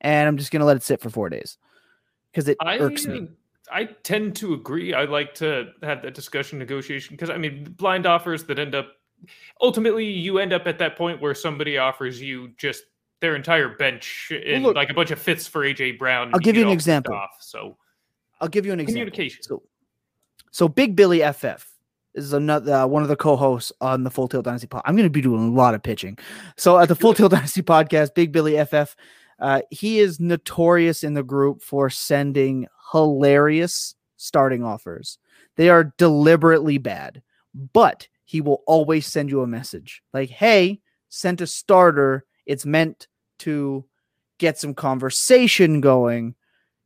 [0.00, 1.58] and I'm just gonna let it sit for four days
[2.30, 3.28] because it I, irks me.
[3.70, 4.94] I tend to agree.
[4.94, 8.92] I like to have that discussion, negotiation, because I mean, blind offers that end up
[9.60, 12.84] ultimately you end up at that point where somebody offers you just
[13.22, 16.30] their entire bench and look- like a bunch of fits for AJ Brown.
[16.34, 17.14] I'll give you an example.
[17.14, 17.78] Off, so
[18.40, 19.00] I'll give you an example.
[19.00, 19.42] communication.
[19.42, 19.62] So,
[20.50, 21.66] so Big Billy FF
[22.14, 24.82] is another uh, one of the co-hosts on the Full Tilt Dynasty pod.
[24.84, 26.18] I'm going to be doing a lot of pitching.
[26.58, 28.94] So at the Full Tilt Dynasty podcast, Big Billy FF,
[29.38, 35.18] uh, he is notorious in the group for sending hilarious starting offers.
[35.56, 37.22] They are deliberately bad,
[37.72, 42.24] but he will always send you a message like, "Hey, sent a starter.
[42.46, 43.06] It's meant
[43.46, 43.84] to
[44.38, 46.34] get some conversation going."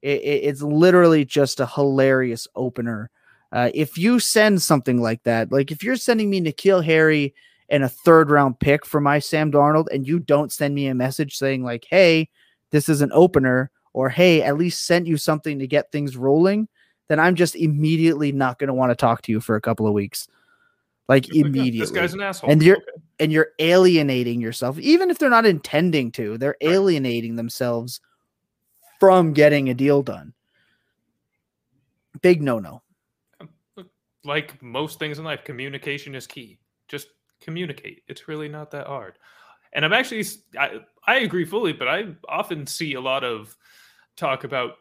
[0.03, 3.11] It, it- it's literally just a hilarious opener.
[3.53, 7.35] Uh, if you send something like that, like if you're sending me N'Keal Harry
[7.69, 10.95] and a third round pick for my Sam Darnold, and you don't send me a
[10.95, 12.29] message saying like, "Hey,
[12.73, 16.69] this is an opener," or "Hey, at least sent you something to get things rolling,"
[17.09, 19.87] then I'm just immediately not going to want to talk to you for a couple
[19.87, 20.29] of weeks,
[21.09, 22.51] like Just like, "Oh, immediately This guy's an asshole.
[22.51, 23.03] And you're- Okay.
[23.21, 28.01] and you're alienating yourself, even if they're not intending to, they're alienating themselves
[29.01, 30.33] from getting a deal done.
[32.23, 32.83] Big no no.
[33.41, 33.51] Um,
[34.25, 36.59] like most things in life, communication is key.
[36.89, 37.09] Just
[37.41, 38.03] communicate.
[38.09, 39.19] It's really not that hard.
[39.73, 40.25] And I'm actually,
[40.59, 43.55] I, I agree fully, but I often see a lot of
[44.17, 44.77] talk about,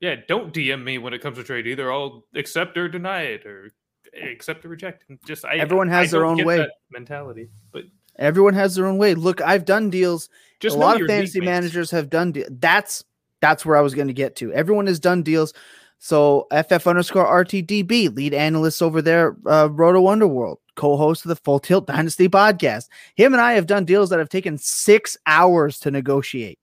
[0.00, 1.66] yeah, don't DM me when it comes to trade.
[1.68, 3.70] Either I'll accept or deny it, or
[4.14, 5.04] accept or reject.
[5.08, 6.66] And just I, Everyone I has their own way.
[6.90, 7.48] mentality.
[7.72, 7.84] But
[8.16, 9.14] Everyone has their own way.
[9.14, 10.28] Look, I've done deals.
[10.60, 12.32] just a lot of fantasy managers have done.
[12.32, 13.04] De- that's
[13.40, 14.52] that's where I was going to get to.
[14.52, 15.52] Everyone has done deals.
[15.98, 21.58] So FF underscore RTDB, lead analyst over there, uh, Roto Underworld, co-host of the Full
[21.60, 22.88] Tilt Dynasty podcast.
[23.14, 26.58] Him and I have done deals that have taken six hours to negotiate.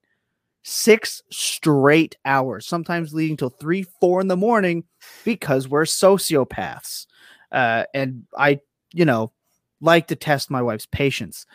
[0.62, 4.84] Six straight hours, sometimes leading till three, four in the morning,
[5.24, 7.06] because we're sociopaths.
[7.52, 8.60] Uh, and I,
[8.92, 9.32] you know,
[9.80, 11.46] like to test my wife's patience.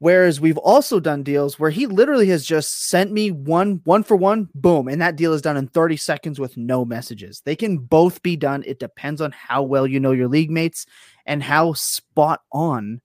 [0.00, 4.16] Whereas we've also done deals where he literally has just sent me one one for
[4.16, 7.40] one, boom, and that deal is done in 30 seconds with no messages.
[7.44, 8.64] They can both be done.
[8.66, 10.84] It depends on how well you know your league mates
[11.24, 13.00] and how spot on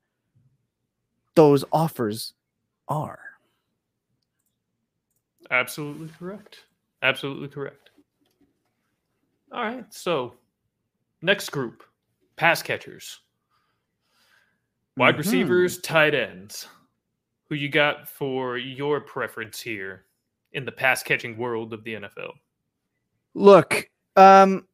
[1.36, 2.34] those offers
[2.90, 3.20] are.
[5.52, 6.66] Absolutely correct.
[7.02, 7.92] Absolutely correct.
[9.54, 9.86] All right.
[9.94, 10.34] So,
[11.22, 11.84] next group
[12.36, 13.20] pass catchers,
[14.98, 15.20] wide Mhm.
[15.20, 16.68] receivers, tight ends.
[17.50, 20.06] Who you got for your preference here
[20.54, 22.34] in the pass catching world of the NFL?
[23.34, 24.68] Look, um,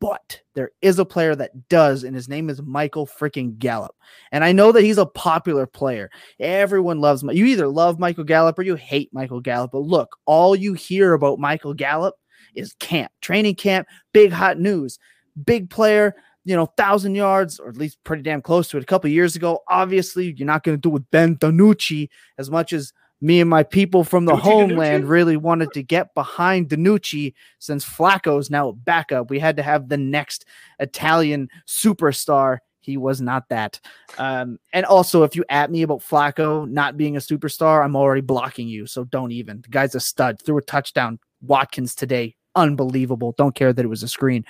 [0.01, 3.97] But there is a player that does, and his name is Michael freaking Gallup.
[4.33, 6.11] And I know that he's a popular player.
[6.39, 9.73] Everyone loves Mi- you either love Michael Gallup or you hate Michael Gallup.
[9.73, 12.15] But look, all you hear about Michael Gallup
[12.59, 14.99] is camp, training camp, big hot news,
[15.45, 18.87] big player, you know, thousand yards, or at least pretty damn close to it a
[18.87, 19.61] couple years ago.
[19.69, 23.63] Obviously, you're not going to do with Ben DiNucci as much as me and my
[23.63, 25.09] people from the DiNucci, homeland DiNucci?
[25.09, 29.31] really wanted to get behind DiNucci since Flacco's now a backup.
[29.31, 30.47] We had to have the next
[30.79, 32.59] Italian superstar.
[32.81, 33.81] He was not that.
[34.17, 38.23] Um, and also, if you at me about Flacco not being a superstar, I'm already
[38.23, 38.87] blocking you.
[38.87, 39.61] So don't even.
[39.61, 40.41] The guy's a stud.
[40.41, 41.19] Threw a touchdown.
[41.43, 42.37] Watkins today.
[42.55, 43.35] Unbelievable.
[43.37, 44.45] Don't care that it was a screen.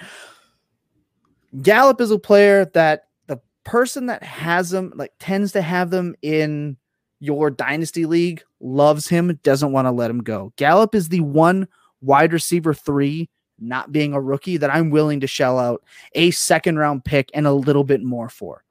[1.63, 6.15] Gallup is a player that the person that has them, like tends to have them
[6.23, 6.77] in
[7.21, 10.53] your dynasty league, loves him, doesn't want to let him go.
[10.57, 11.67] Gallup is the one
[12.01, 15.83] wide receiver three, not being a rookie, that I'm willing to shell out
[16.15, 18.63] a second round pick and a little bit more for.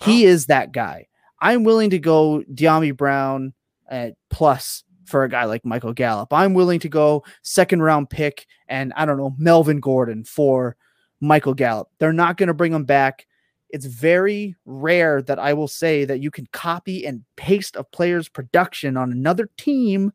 [0.00, 1.06] He is that guy.
[1.40, 3.54] I'm willing to go Dyami Brown
[3.88, 6.32] at plus for a guy like Michael Gallup.
[6.32, 10.76] I'm willing to go second round pick and I don't know, Melvin Gordon for
[11.20, 11.88] Michael Gallup.
[11.98, 13.26] They're not going to bring him back.
[13.68, 18.28] It's very rare that I will say that you can copy and paste a player's
[18.28, 20.12] production on another team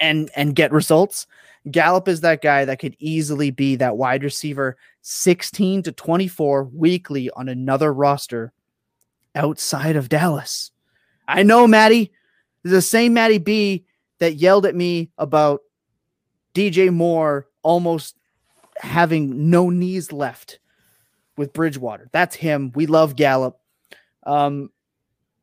[0.00, 1.26] and and get results.
[1.70, 7.30] Gallup is that guy that could easily be that wide receiver 16 to 24 weekly
[7.30, 8.52] on another roster
[9.34, 10.70] outside of Dallas.
[11.28, 12.12] I know, Maddie.
[12.62, 13.84] The same Maddie B
[14.18, 15.60] that yelled at me about
[16.54, 18.16] DJ Moore almost
[18.76, 20.58] having no knees left
[21.36, 22.08] with Bridgewater.
[22.12, 22.72] That's him.
[22.74, 23.58] We love Gallup.
[24.24, 24.70] Um,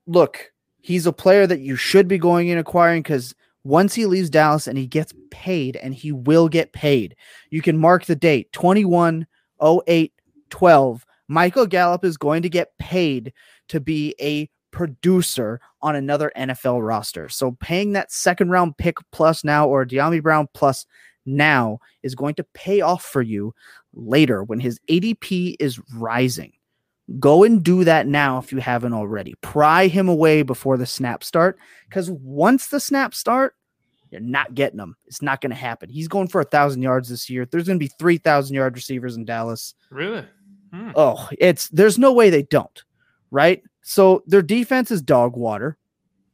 [0.06, 0.52] look,
[0.82, 4.68] he's a player that you should be going and acquiring because once he leaves Dallas
[4.68, 7.16] and he gets paid, and he will get paid,
[7.50, 9.28] you can mark the date 21
[9.62, 10.14] 08
[10.50, 11.06] 12.
[11.28, 13.34] Michael Gallup is going to get paid
[13.68, 17.28] to be a producer on another NFL roster.
[17.30, 20.86] So paying that second round pick plus now or Dyami Brown plus
[21.26, 23.56] now is going to pay off for you
[23.96, 26.54] later when his ADP is rising.
[27.20, 29.34] Go and do that now if you haven't already.
[29.42, 31.58] Pry him away before the snap start
[31.90, 33.56] because once the snap start,
[34.12, 34.96] you're not getting him.
[35.08, 35.90] It's not going to happen.
[35.90, 37.48] He's going for a thousand yards this year.
[37.48, 39.74] There's going to be three thousand yard receivers in Dallas.
[39.90, 40.24] Really?
[40.72, 40.92] Hmm.
[40.96, 42.84] Oh, it's there's no way they don't,
[43.32, 43.64] right?
[43.90, 45.78] So their defense is dog water.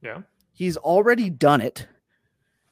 [0.01, 0.21] Yeah.
[0.53, 1.85] He's already done it,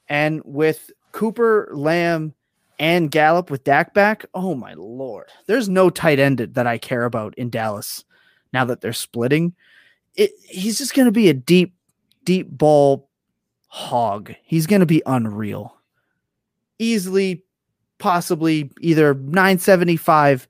[0.10, 2.34] and with Cooper, Lamb,
[2.80, 7.06] and Gallup with Dak back, oh my lord, there's no tight end that I care
[7.06, 8.04] about in Dallas
[8.54, 9.54] now that they're splitting.
[10.16, 11.76] It, he's just going to be a deep,
[12.24, 13.08] deep ball
[13.68, 14.34] hog.
[14.42, 15.78] He's going to be unreal.
[16.80, 17.44] Easily,
[18.00, 20.48] possibly either 975,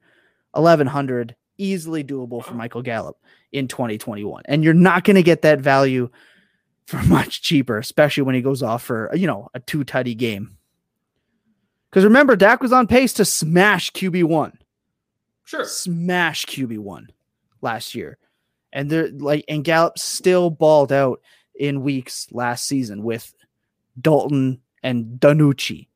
[0.54, 3.18] 1100, easily doable for Michael Gallup
[3.52, 4.44] in 2021.
[4.46, 6.10] And you're not going to get that value
[6.86, 10.58] for much cheaper, especially when he goes off for, you know, a two tutty game.
[11.90, 14.54] Because remember, Dak was on pace to smash QB1.
[15.44, 15.66] Sure.
[15.66, 17.08] Smash QB1
[17.62, 18.18] last year.
[18.72, 21.20] And they're like, and Gallup still balled out
[21.60, 23.34] in weeks last season with
[24.00, 25.88] Dalton and DiNucci.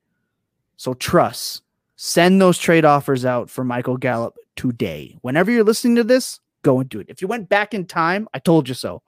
[0.76, 1.64] So trust,
[1.96, 5.18] send those trade offers out for Michael Gallup today.
[5.22, 7.08] Whenever you're listening to this, go and do it.
[7.10, 9.04] If you went back in time, I told you so.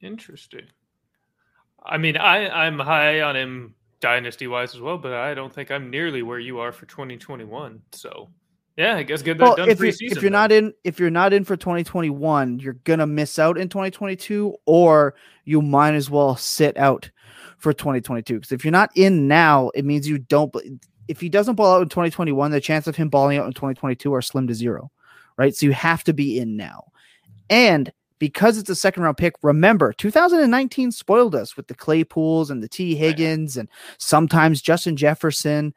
[0.00, 0.66] Interesting.
[1.84, 5.70] I mean, I I'm high on him dynasty wise as well, but I don't think
[5.70, 7.82] I'm nearly where you are for 2021.
[7.92, 8.28] So
[8.76, 11.10] yeah, I guess get that Well, done if, you, if you're not in if you're
[11.10, 15.14] not in for 2021, you're gonna miss out in 2022, or
[15.44, 17.10] you might as well sit out
[17.58, 18.34] for 2022.
[18.34, 20.54] Because if you're not in now, it means you don't.
[21.08, 24.14] If he doesn't ball out in 2021, the chance of him balling out in 2022
[24.14, 24.90] are slim to zero,
[25.36, 25.54] right?
[25.54, 26.84] So you have to be in now,
[27.50, 27.92] and
[28.22, 32.68] because it's a second round pick, remember 2019 spoiled us with the Claypools and the
[32.68, 33.68] T Higgins and
[33.98, 35.74] sometimes Justin Jefferson.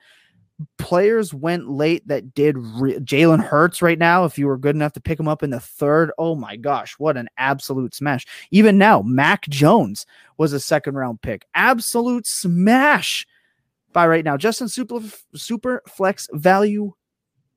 [0.78, 4.26] Players went late that did re- Jalen Hurts right now.
[4.26, 6.94] If you were good enough to pick him up in the third, oh my gosh,
[7.00, 8.28] what an absolute smash!
[8.52, 10.06] Even now, Mac Jones
[10.38, 13.26] was a second round pick, absolute smash
[13.92, 14.38] by right now.
[14.38, 15.00] Justin super
[15.34, 16.94] super flex value.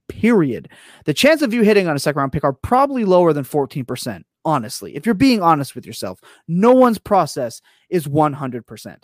[0.09, 0.69] Period.
[1.05, 4.25] The chance of you hitting on a second round pick are probably lower than 14%
[4.45, 9.03] honestly, if you're being honest with yourself, no one's process is 100%.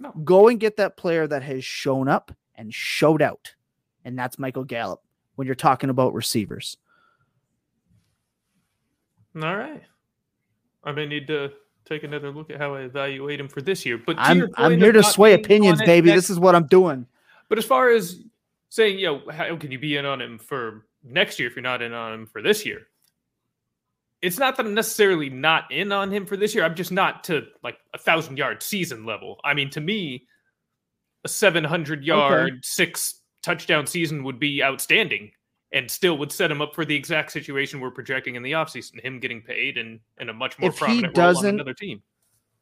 [0.00, 0.10] No.
[0.24, 3.54] Go and get that player that has shown up and showed out.
[4.04, 5.00] And that's Michael Gallup
[5.36, 6.76] when you're talking about receivers.
[9.40, 9.82] All right.
[10.82, 11.52] I may need to
[11.84, 13.98] take another look at how I evaluate him for this year.
[13.98, 16.08] But I'm I'm here to sway opinions, baby.
[16.08, 17.06] next- This is what I'm doing.
[17.48, 18.22] But as far as
[18.70, 21.62] saying, you know, how can you be in on him for next year if you're
[21.62, 22.86] not in on him for this year?
[24.22, 26.64] It's not that I'm necessarily not in on him for this year.
[26.64, 29.40] I'm just not to like a thousand yard season level.
[29.44, 30.26] I mean, to me,
[31.24, 35.32] a 700 yard, six touchdown season would be outstanding
[35.72, 39.00] and still would set him up for the exact situation we're projecting in the offseason
[39.00, 42.02] him getting paid and, and a much more If he prominent role on another team.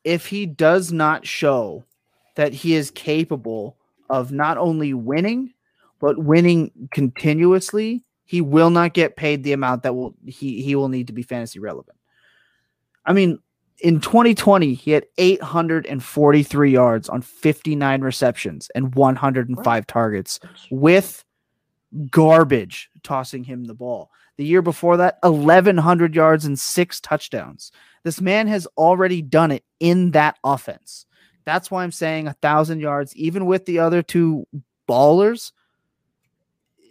[0.04, 1.84] If he does not show
[2.36, 3.76] that he is capable
[4.10, 5.52] of not only winning,
[6.00, 10.88] but winning continuously, he will not get paid the amount that will he he will
[10.88, 11.96] need to be fantasy relevant.
[13.06, 13.38] I mean,
[13.80, 20.40] in 2020, he had 843 yards on 59 receptions and 105 targets
[20.70, 21.24] with
[22.10, 24.10] garbage tossing him the ball.
[24.36, 27.72] The year before that, 1,100 yards and six touchdowns.
[28.04, 31.06] This man has already done it in that offense.
[31.44, 34.46] That's why I'm saying a thousand yards, even with the other two
[34.88, 35.52] ballers.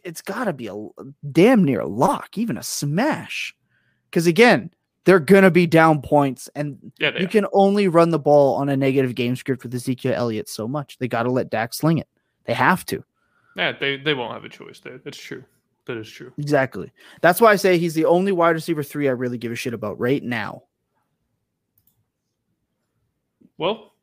[0.07, 0.87] It's got to be a
[1.31, 3.53] damn near lock, even a smash.
[4.09, 4.71] Because again,
[5.03, 7.29] they're gonna be down points, and Yeah, you are.
[7.29, 10.97] can only run the ball on a negative game script with Ezekiel Elliott so much.
[10.97, 12.07] They got to let Dak sling it.
[12.45, 13.03] They have to.
[13.55, 14.97] yeah, they they won't have a choice there.
[14.99, 15.43] That's true.
[15.85, 16.31] That is true.
[16.37, 16.91] Exactly.
[17.21, 19.73] That's why I say he's the only wide receiver three I really give a shit
[19.73, 20.63] about right now.
[23.57, 23.93] Well,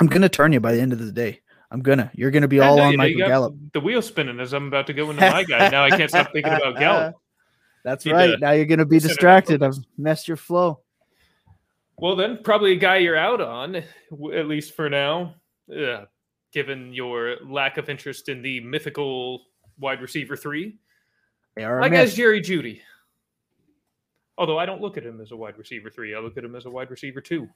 [0.00, 1.40] I'm gonna turn you by the end of the day.
[1.70, 2.10] I'm gonna.
[2.14, 3.54] You're gonna be yeah, all no, on know, Michael Gallup.
[3.72, 5.68] The wheel spinning as I'm about to go into my guy.
[5.68, 7.16] Now I can't stop thinking about Gallup.
[7.84, 8.26] That's Need right.
[8.28, 9.62] to Now you're gonna be set it up distracted.
[9.62, 10.80] I've messed your flow.
[11.98, 15.34] Well, then probably a guy you're out on, at least for now,
[15.74, 16.04] uh,
[16.52, 19.46] given your lack of interest in the mythical
[19.78, 20.78] wide receiver three.
[21.56, 22.80] They are a My guy's Jerry Jeudy.
[24.38, 26.54] Although I don't look at him as a wide receiver three, I look at him
[26.54, 27.48] as a wide receiver two.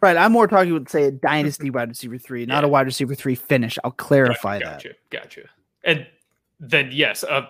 [0.00, 0.16] Right.
[0.16, 3.34] I'm more talking about say a dynasty wide receiver three, not a wide receiver three
[3.34, 3.78] finish.
[3.84, 4.82] I'll clarify that.
[4.82, 5.42] Gotcha, gotcha.
[5.84, 6.06] And
[6.58, 7.46] then yes, uh,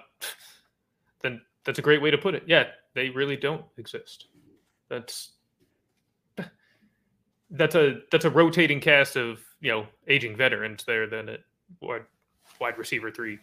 [1.22, 2.44] then that's a great way to put it.
[2.46, 4.26] Yeah, they really don't exist.
[4.88, 5.32] That's
[7.50, 11.06] that's a that's a rotating cast of you know aging veterans there.
[11.06, 11.40] Then at
[11.80, 12.04] wide
[12.60, 13.38] wide receiver three.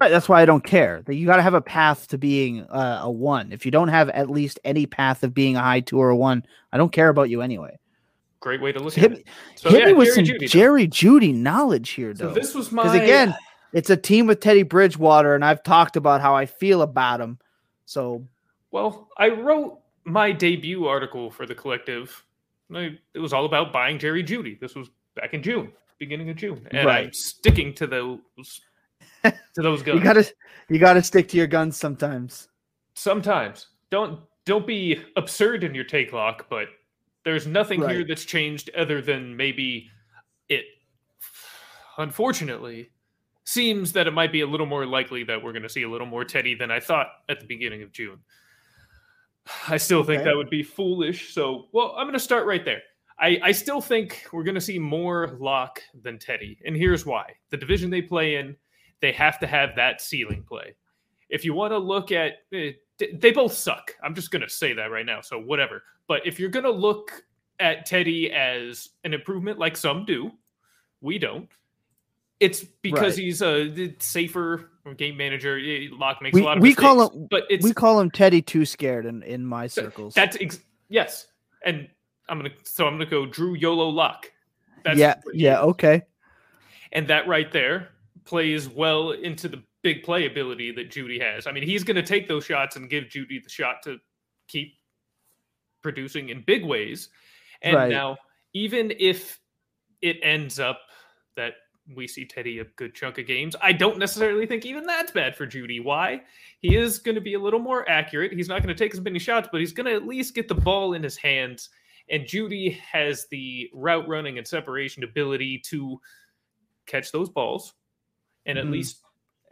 [0.00, 1.02] Right, that's why I don't care.
[1.06, 3.52] That you got to have a path to being uh, a one.
[3.52, 6.16] If you don't have at least any path of being a high two or a
[6.16, 7.78] one, I don't care about you anyway.
[8.40, 9.26] Great way to look Hit, at me- it.
[9.56, 10.46] So hit yeah, me with Jerry some though.
[10.46, 12.34] Jerry Jeudy knowledge here, So though.
[12.34, 13.36] this was my Because again,
[13.72, 17.38] it's a team with Teddy Bridgewater, and I've talked about how I feel about him.
[17.84, 18.26] So
[18.70, 22.24] Well, I wrote my debut article for the collective.
[22.74, 24.58] I- It was all about buying Jerry Jeudy.
[24.58, 28.20] This was back in June, beginning of June, and I'm sticking to those
[29.24, 29.98] to those guns.
[29.98, 30.32] you gotta
[30.68, 32.48] you gotta stick to your guns sometimes.
[32.94, 36.68] Sometimes don't don't be absurd in your take lock, but
[37.24, 39.90] there's nothing here that's changed other than maybe
[40.48, 40.64] it.
[41.98, 42.90] Unfortunately,
[43.44, 45.88] seems that it might be a little more likely that we're going to see a
[45.90, 48.18] little more Teddy than I thought at the beginning of June.
[49.68, 50.30] I still think Okay.
[50.30, 51.34] that would be foolish.
[51.34, 52.80] So, well, I'm going to start right there.
[53.18, 56.58] I, I still think we're going to see more Lock than Teddy.
[56.64, 58.56] And here's why the division they play in,
[59.00, 60.74] they have to have that ceiling play.
[61.28, 62.72] If you want to look at, eh,
[63.14, 63.94] they both suck.
[64.02, 65.20] I'm just going to say that right now.
[65.20, 65.82] So, whatever.
[66.08, 67.22] But if you're going to look
[67.60, 70.32] at Teddy as an improvement, like some do,
[71.00, 71.48] we don't.
[72.40, 73.24] It's because Right.
[73.24, 75.60] he's a safer game manager.
[75.92, 78.10] Lock makes We- a lot of we mistakes, call him- but it's we call him
[78.10, 80.14] Teddy Too Scared in, in my circles.
[80.14, 81.26] that's ex- yes,
[81.66, 81.86] and
[82.30, 84.32] I'm gonna so I'm gonna go Drew Yolo Lock.
[84.84, 86.02] That's yeah, yeah, okay.
[86.92, 87.90] and that right there
[88.30, 91.48] plays well into the big play ability that Jeudy has.
[91.48, 93.98] I mean, he's gonna take those shots and give Jeudy the shot to
[94.46, 94.78] keep
[95.82, 97.08] producing in big ways.
[97.62, 97.90] And Right.
[97.90, 98.18] now,
[98.52, 99.40] even if
[100.00, 100.80] it ends up
[101.34, 101.54] that
[101.96, 105.34] we see Teddy a good chunk of games, I don't necessarily think even that's bad
[105.34, 105.82] for Jeudy.
[105.82, 106.22] Why?
[106.60, 108.32] He is going to be a little more accurate.
[108.32, 110.46] He's not going to take as many shots, but he's going to at least get
[110.46, 111.70] the ball in his hands.
[112.08, 116.00] And Jeudy has the route running and separation ability to
[116.86, 117.74] catch those balls
[118.46, 118.72] and at Mhm.
[118.72, 119.02] least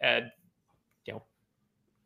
[0.03, 0.33] add,
[1.05, 1.23] you know,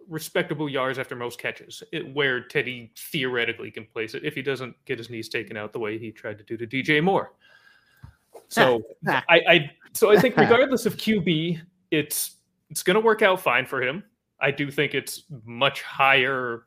[0.08, 4.76] respectable yards after most catches, it, where Teddy theoretically can place it if he doesn't
[4.84, 7.32] get his knees taken out the way he tried to do to DJ Moore.
[8.48, 11.60] So I, I so I think regardless of QB,
[11.90, 12.36] it's
[12.70, 14.04] it's going to work out fine for him.
[14.40, 16.64] I do think it's much higher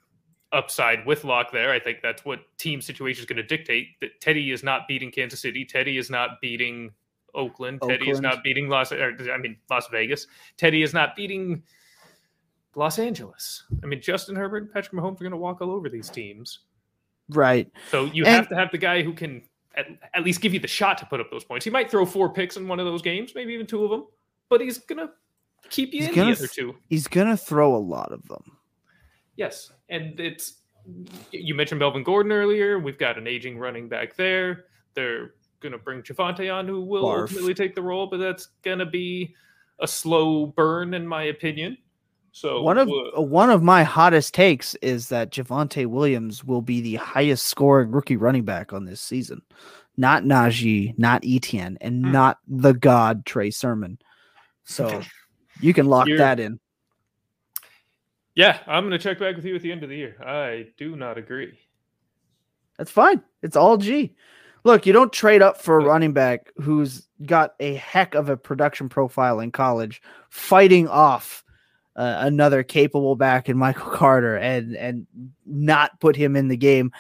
[0.52, 1.72] upside with Lock there.
[1.72, 4.00] I think that's what team situation is going to dictate.
[4.02, 5.66] That Teddy is not beating Kansas City.
[5.66, 6.92] Teddy is not beating
[7.36, 7.82] Oakland.
[7.88, 8.92] Teddy is not beating Las.
[8.92, 10.28] Or, I mean Las Vegas.
[10.58, 11.64] Teddy is not beating
[12.76, 13.64] Los Angeles.
[13.84, 16.60] I mean Justin Herbert and Patrick Mahomes are going to walk all over these teams.
[17.30, 17.72] Right.
[17.92, 19.44] So you And- have to have the guy who can
[19.76, 21.66] at, at least give you the shot to put up those points.
[21.66, 24.06] He might throw four picks in one of those games, maybe even two of them,
[24.50, 25.10] but he's gonna
[25.70, 26.76] keep you He's in gonna the other th- two.
[26.88, 28.58] He's gonna throw a lot of them.
[29.36, 30.62] Yes, and it's
[31.32, 32.80] you mentioned Melvin Gordon earlier.
[32.80, 34.66] We've got an aging running back there.
[34.94, 35.34] They're
[35.70, 37.22] gonna bring Javonte on, who will Barf.
[37.22, 39.36] ultimately take the role, but that's gonna be
[39.80, 41.78] a slow burn, in my opinion.
[42.32, 46.82] So One of uh, one of my hottest takes is that Javonte Williams will be
[46.82, 49.42] the highest scoring rookie running back on this season.
[49.98, 52.12] Not Najee, not Etienne, and Hmm.
[52.12, 53.98] not the god Trey Sermon.
[54.66, 55.02] So
[55.62, 56.60] you can lock You're- that in.
[58.36, 60.18] yeah, I'm gonna check back with you at the end of the year.
[60.22, 61.58] I do not agree.
[62.78, 63.22] That's fine.
[63.42, 64.14] It's all G.
[64.66, 68.36] Look, you don't trade up for a running back who's got a heck of a
[68.36, 71.44] production profile in college, fighting off
[71.96, 75.08] uh, another capable back in Michael Carter and and
[75.46, 76.92] not put him in the game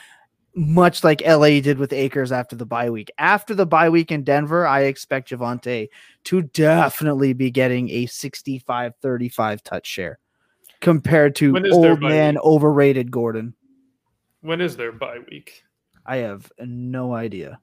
[0.55, 3.11] much like LA did with Akers after the bye week.
[3.17, 5.89] After the bye week in Denver, I expect Javonte
[6.25, 10.19] to definitely be getting a 65 35 touch share
[10.79, 12.43] compared to old man week?
[12.43, 13.53] overrated Gordon.
[14.41, 15.63] When is their bye week?
[16.05, 17.59] I have no idea.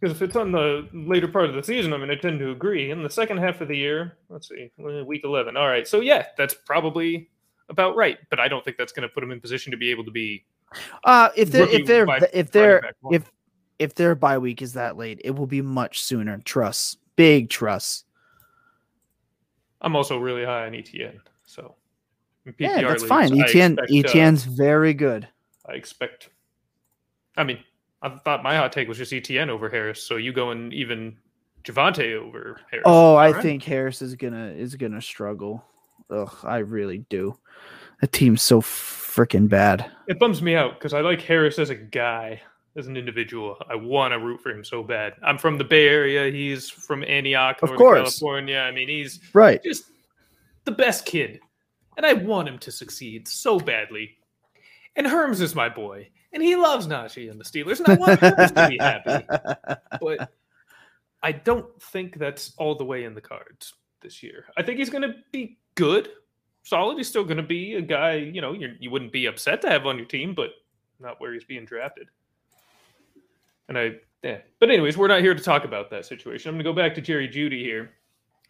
[0.00, 2.50] Because if it's on the later part of the season, I mean, I tend to
[2.50, 2.90] agree.
[2.90, 5.56] In the second half of the year, let's see, week 11.
[5.56, 5.88] All right.
[5.88, 7.30] So, yeah, that's probably
[7.70, 8.18] about right.
[8.28, 10.10] But I don't think that's going to put them in position to be able to
[10.10, 10.44] be
[11.04, 13.30] uh, if they're if they're if they're if
[13.78, 16.38] if their bye week is that late, it will be much sooner.
[16.38, 18.04] Trust, big trust.
[19.80, 21.76] I'm also really high on Etienne, so
[22.58, 23.40] yeah, that's leagues, fine.
[23.40, 25.28] Etienne expect, Etienne's uh, very good.
[25.66, 26.30] I expect.
[27.36, 27.58] I mean,
[28.02, 30.02] I thought my hot take was just Etienne over Harris.
[30.02, 31.16] So you going even
[31.64, 32.84] Javonte over Harris?
[32.86, 33.42] Oh, I right?
[33.42, 35.64] think Harris is gonna is gonna struggle.
[36.10, 37.36] Ugh, I really do.
[38.00, 39.90] The team's so freaking bad.
[40.06, 42.40] It bums me out because I like Harris as a guy,
[42.76, 43.56] as an individual.
[43.68, 45.14] I want to root for him so bad.
[45.22, 46.30] I'm from the Bay Area.
[46.30, 47.98] He's from Antioch, of course.
[47.98, 48.58] California.
[48.58, 49.62] I mean, he's right.
[49.62, 49.84] Just
[50.64, 51.40] the best kid,
[51.96, 54.18] and I want him to succeed so badly.
[54.94, 58.20] And Herms is my boy, and he loves Najee and the Steelers, and I want
[58.20, 59.26] him to be happy.
[60.00, 60.30] But
[61.22, 63.72] I don't think that's all the way in the cards
[64.02, 64.44] this year.
[64.58, 66.10] I think he's going to be good
[66.62, 66.98] solid.
[66.98, 69.62] He's still going to be a guy, you know, you're, you would not be upset
[69.62, 70.50] to have on your team, but
[71.00, 72.08] not where he's being drafted.
[73.68, 74.38] And I, yeah.
[74.60, 76.50] But, anyways, we're not here to talk about that situation.
[76.50, 77.92] I'm going to go back to Jerry Jeudy here.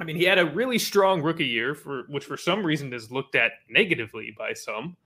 [0.00, 3.12] I mean, he had a really strong rookie year, for which for some reason is
[3.12, 4.96] looked at negatively by some.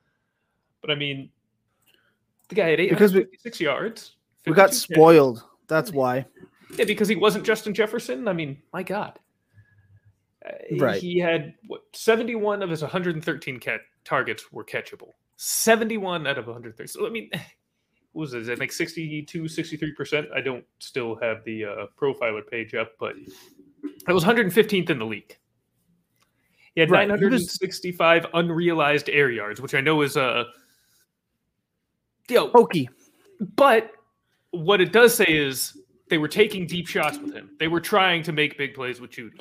[0.81, 1.31] But I mean,
[2.51, 4.17] the guy had 856 yards.
[4.45, 5.45] We got spoiled.
[5.69, 6.27] That's why.
[6.77, 8.29] Yeah, because he wasn't Justin Jefferson.
[8.29, 9.19] I mean, my God.
[10.45, 11.01] Uh, right.
[11.01, 15.13] He had what, 71 of his 113 cat targets were catchable.
[15.37, 16.89] 71 out of 130.
[16.89, 17.31] So, I mean,
[18.13, 18.51] what was it?
[18.51, 20.27] I think 62, 63%.
[20.35, 25.07] I don't still have the uh, profiler page up, but it was 115th in the
[25.07, 25.37] league.
[26.75, 27.09] He had right.
[27.09, 30.45] 965 unrealized air yards, which I know is a uh,
[32.31, 32.89] you know, hokey.
[33.57, 33.93] But
[34.51, 35.77] what it does say is
[36.09, 37.51] they were taking deep shots with him.
[37.59, 39.41] They were trying to make big plays with Jeudy.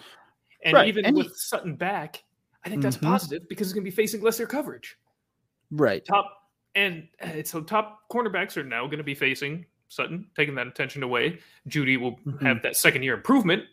[0.64, 0.88] And right.
[0.88, 2.24] even and with he, Sutton back,
[2.64, 3.08] I think that's mm-hmm.
[3.08, 4.98] positive because he's going to be facing lesser coverage.
[5.72, 6.06] Right.
[6.06, 6.36] Top
[6.76, 7.08] and
[7.44, 11.40] so top cornerbacks are now going to be facing Sutton, taking that attention away.
[11.68, 12.46] Jeudy will mm-hmm.
[12.46, 13.64] have that second year improvement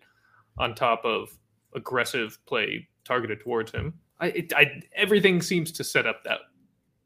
[0.58, 1.36] on top of
[1.74, 3.94] aggressive play targeted towards him.
[4.18, 6.38] I, it, I everything seems to set up that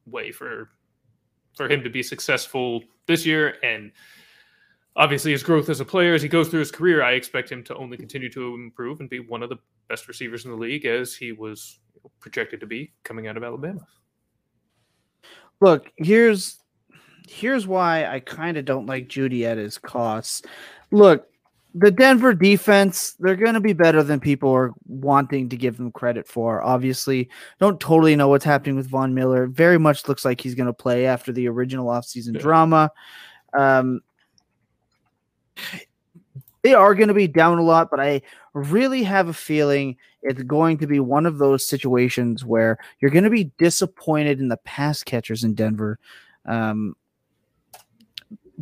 [0.06, 0.70] way for
[1.56, 3.56] for him to be successful this year.
[3.62, 3.92] And
[4.96, 7.62] obviously his growth as a player as he goes through his career i expect him
[7.62, 9.56] to only continue to improve and be one of the
[9.88, 11.78] best receivers in the league as he was
[12.20, 13.86] projected to be coming out of alabama.
[15.60, 16.58] Look here's
[17.28, 20.42] here's why i kind of don't like jeudy at his costs.
[20.90, 21.29] Look
[21.74, 25.92] the denver defense they're going to be better than people are wanting to give them
[25.92, 27.28] credit for obviously
[27.60, 30.72] don't totally know what's happening with von miller very much looks like he's going to
[30.72, 32.40] play after the original offseason yeah.
[32.40, 32.90] drama
[33.56, 34.00] um,
[36.62, 40.42] they are going to be down a lot, but I really have a feeling it's
[40.42, 44.58] going to be one of those situations where you're going to be disappointed in the
[44.58, 45.98] pass catchers in Denver.
[46.44, 46.94] Um,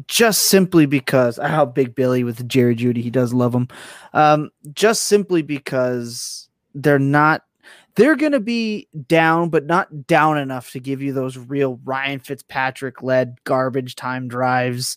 [0.07, 3.69] just simply because how big Billy with Jerry Jeudy, he does love him.
[4.13, 7.43] Um, just simply because they're not
[7.97, 12.21] they're going to be down, but not down enough to give you those real Ryan
[12.21, 14.97] Fitzpatrick led garbage time drives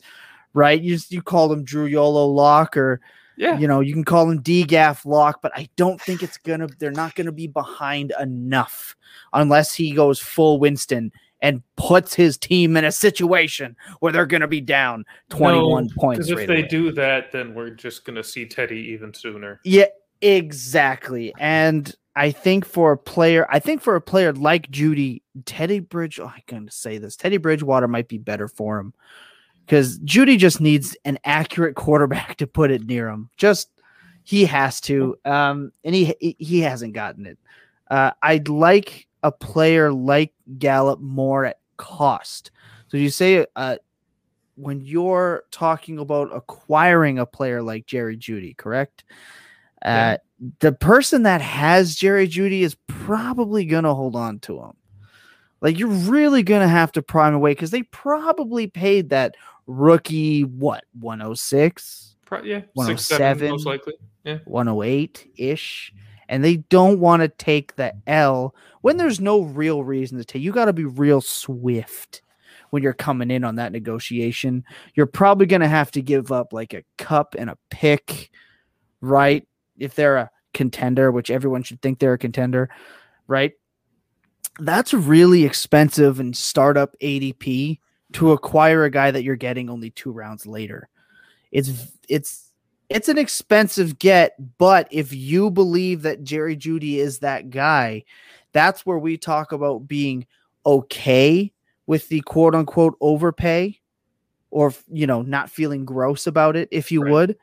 [0.54, 0.82] right?
[0.82, 3.02] You you call him Drew Yolo Lock or
[3.38, 6.68] yeah, you know, you can call him DGAF Lock, but I don't think it's gonna
[6.80, 8.96] they're not gonna be behind enough
[9.34, 14.42] unless he goes full Winston and puts his team in a situation where they're going
[14.42, 16.28] to be down 21 no, points.
[16.28, 16.68] Because if they away.
[16.68, 19.60] do that, then we're just going to see Teddy even sooner.
[19.64, 19.86] Yeah,
[20.22, 21.34] exactly.
[21.40, 26.20] And I think for a player, I think for a player like Jeudy, Teddy Bridge,
[26.20, 28.94] oh, I'm going to say this, Teddy Bridgewater might be better for him
[29.66, 33.30] because Jeudy just needs an accurate quarterback to put it near him.
[33.38, 33.70] Just
[34.24, 37.40] he has to, um, and he he hasn't gotten it.
[37.90, 42.52] Uh, I'd like a player like Gallup more at cost.
[42.88, 43.78] So you say uh,
[44.56, 49.04] when you're talking about acquiring a player like Jerry Jeudy, correct?
[49.84, 50.18] Uh,
[50.60, 54.74] The person that has Jerry Jeudy is probably going to hold on to him.
[55.62, 59.36] Like you're really going to have to prime away because they probably paid that
[59.68, 63.94] rookie what 106 Pro- yeah 107 most likely
[64.24, 65.94] yeah 108 ish
[66.32, 70.42] and they don't want to take the L when there's no real reason to take.
[70.42, 72.22] You got to be real swift
[72.70, 74.64] when you're coming in on that negotiation.
[74.96, 78.32] You're probably going to have to give up like a cup and a pick,
[79.02, 79.46] right?
[79.78, 82.70] If they're a contender, which everyone should think they're a contender,
[83.28, 83.52] right?
[84.58, 87.80] That's really expensive and startup ADP
[88.14, 90.88] to acquire a guy that you're getting only two rounds later.
[91.52, 92.51] It's it's
[92.96, 98.04] it's an expensive get, but if you believe that Jerry Jeudy is that guy,
[98.52, 100.26] that's where we talk about being
[100.66, 101.52] okay
[101.88, 103.80] with the quote unquote overpay
[104.52, 107.12] or you know not feeling gross about it if you Right.
[107.12, 107.38] would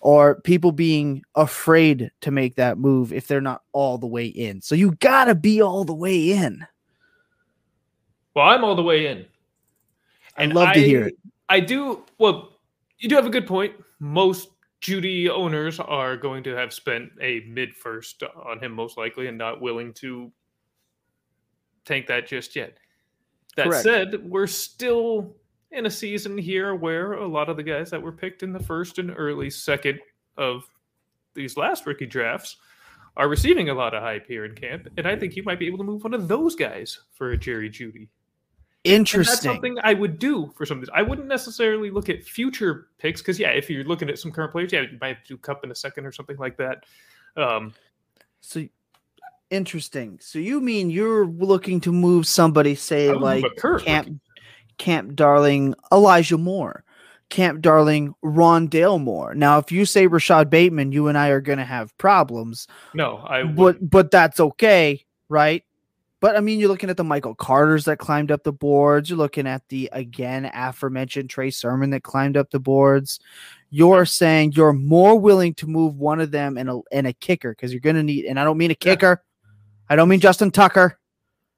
[0.00, 4.60] or people being afraid to make that move if they're not all the way in.
[4.60, 6.66] So you got to be all the way in.
[8.34, 9.26] Well, I'm all the way in.
[10.36, 11.14] I'd love to hear it.
[11.48, 12.04] I do.
[12.18, 12.58] Well,
[12.98, 13.74] you do have a good point.
[14.00, 14.48] Most
[14.82, 19.38] Jeudy owners are going to have spent a mid first on him, most likely, and
[19.38, 20.32] not willing to
[21.84, 22.78] tank that just yet.
[23.56, 23.82] That Correct.
[23.84, 25.36] said, we're still
[25.70, 28.62] in a season here where a lot of the guys that were picked in the
[28.62, 30.00] first and early second
[30.36, 30.64] of
[31.34, 32.56] these last rookie drafts
[33.16, 35.66] are receiving a lot of hype here in camp, and I think you might be
[35.66, 38.08] able to move one of those guys for a Jerry Jeudy.
[38.84, 40.90] And that's something I would do for some of these.
[40.92, 44.50] I wouldn't necessarily look at future picks because, yeah, if you're looking at some current
[44.50, 46.84] players, yeah, you might have to do Cup in a second or something like that.
[47.36, 47.74] Um,
[48.40, 48.66] So
[49.50, 50.18] interesting.
[50.20, 54.20] So you mean you're looking to move somebody, say I would move like Camp
[54.78, 56.82] Camp Darling Elijah Moore,
[57.28, 59.34] Camp Darling Rondale Moore.
[59.34, 63.44] Now, if you say Rashod Bateman, you and I are gonna have problems, no, I
[63.44, 63.56] would.
[63.56, 65.62] but but that's okay, right?
[66.22, 69.10] But I mean, you're looking at the Michael Carters that climbed up the boards.
[69.10, 73.18] You're looking at the again aforementioned Trey Sermon that climbed up the boards.
[73.70, 77.50] You're saying you're more willing to move one of them and a and a kicker
[77.50, 78.26] because you're going to need.
[78.26, 79.24] And I don't mean a kicker.
[79.90, 80.96] I don't mean Justin Tucker.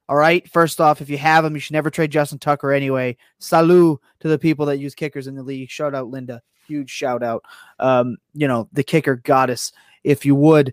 [0.08, 0.48] All right.
[0.50, 3.18] First off, if you have him, you should never trade Justin Tucker anyway.
[3.40, 5.68] Salute to the people that use kickers in the league.
[5.68, 6.40] Shout out Linda.
[6.66, 7.44] Huge shout out.
[7.78, 9.72] Um, you know, the kicker goddess,
[10.04, 10.72] if you would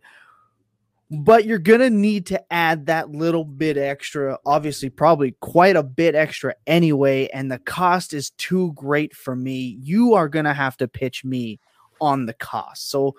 [1.11, 6.15] but you're gonna need to add that little bit extra obviously probably quite a bit
[6.15, 9.77] extra anyway and the cost is too great for me.
[9.81, 11.59] You are gonna have to pitch me
[11.99, 12.89] on the cost.
[12.89, 13.15] So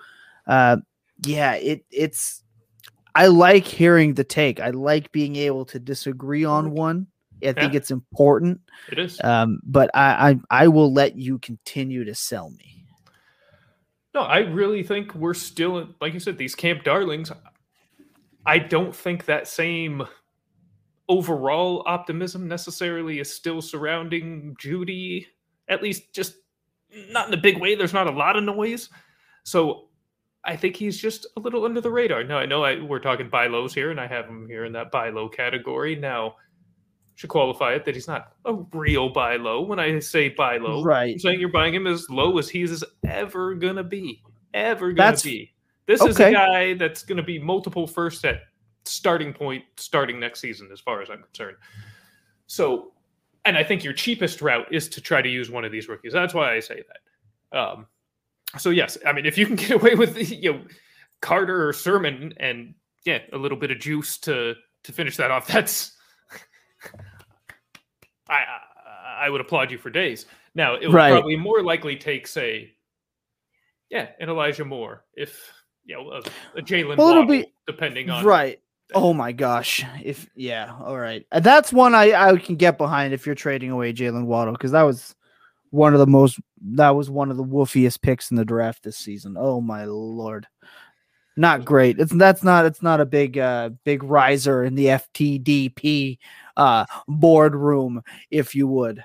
[0.47, 0.77] uh
[1.25, 2.43] yeah it it's
[3.15, 4.59] i like hearing the take.
[4.59, 7.07] I like being able to disagree on one.
[7.45, 9.21] I think it's important it is.
[9.21, 12.73] um but I, I i will let you continue to sell me.
[14.15, 17.31] No, I really think we're still, like you said, these camp darlings.
[18.45, 20.03] I don't think that same
[21.09, 25.27] overall optimism necessarily is still surrounding Jeudy.
[25.67, 26.35] At least, just
[27.09, 27.75] not in a big way.
[27.75, 28.89] There's not a lot of noise,
[29.43, 29.89] so
[30.43, 32.23] I think he's just a little under the radar.
[32.23, 34.73] Now I know I, we're talking buy lows here, and I have him here in
[34.73, 35.95] that buy low category.
[35.95, 36.35] Now,
[37.15, 39.61] should qualify it that he's not a real buy low.
[39.61, 41.13] When I say buy low, Right.
[41.13, 44.21] I'm saying you're buying him as low as he's ever gonna be,
[44.53, 45.52] ever gonna That's- be.
[45.85, 48.41] This is a guy that's gonna be multiple first at
[48.85, 51.57] starting point starting next season, as far as I'm concerned.
[52.47, 52.93] So,
[53.45, 56.13] and I think your cheapest route is to try to use one of these rookies.
[56.13, 56.83] That's why I say
[57.51, 57.57] that.
[57.57, 57.87] Um,
[58.57, 60.61] so yes, I mean if you can get away with you know
[61.21, 62.73] Carter or Sermon and
[63.05, 65.97] yeah a little bit of juice to to finish that off, that's
[68.29, 70.25] I I, I would applaud you for days.
[70.55, 71.11] Now it would Right.
[71.11, 72.73] probably more likely take say
[73.89, 75.51] yeah an Elijah Moore if
[75.85, 76.19] you know a,
[76.57, 78.59] a Jalen Well, it'll Waddle, be- depending on right.
[78.93, 79.83] oh my gosh.
[80.03, 81.25] If yeah all right.
[81.31, 84.71] Uh, that's one i i can get behind if you're trading away jalen waddle because
[84.71, 85.15] that was
[85.71, 88.97] one of the most that was one of the woofiest picks in the draft this
[88.97, 89.35] season.
[89.37, 90.47] Oh my lord.
[91.35, 91.97] Not great.
[91.99, 96.19] It's that's not it's not a big uh big riser in the ftdp
[96.55, 99.03] uh boardroom if you would.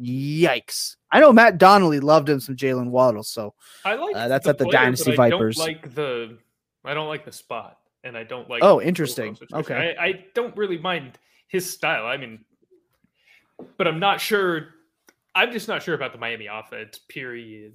[0.00, 3.54] Yikes i know matt donnelly loved him some jalen waddle so
[3.84, 5.56] I like Uh, that's the at the player, Dynasty but I Vipers.
[5.56, 6.38] Don't like the
[6.84, 8.62] I don't like the spot, and I don't like.
[8.62, 9.36] Oh, interesting.
[9.52, 9.94] Okay.
[9.98, 12.06] I, I don't really mind his style.
[12.06, 12.44] I mean,
[13.76, 14.68] but I'm not sure.
[15.34, 16.98] I'm just not sure about the Miami offense.
[17.08, 17.74] Period.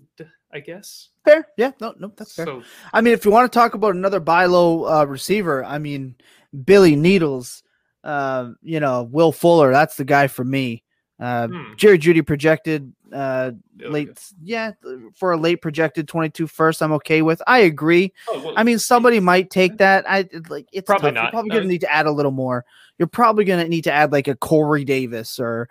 [0.53, 1.09] I guess.
[1.25, 2.63] fair yeah no no that's fair So
[2.93, 6.15] I mean, if you want to talk about another buy low uh, receiver, I mean,
[6.63, 7.63] Billy Needles,
[8.03, 10.82] uh, you know, Will Fuller, that's the guy for me.
[11.23, 14.09] Uh, hmm, Jerry Jeudy projected uh, late,
[14.43, 14.73] yeah,
[15.15, 17.41] for a late projected 22 first, I'm okay with.
[17.47, 18.11] I agree.
[18.27, 20.03] Oh, well, I mean, somebody might take that.
[20.05, 21.15] I like it's Probably tough.
[21.15, 21.31] You're not.
[21.31, 21.55] probably No.
[21.55, 22.65] going to need to add a little more.
[22.97, 25.69] You're probably going to need to add like a Corey Davis or,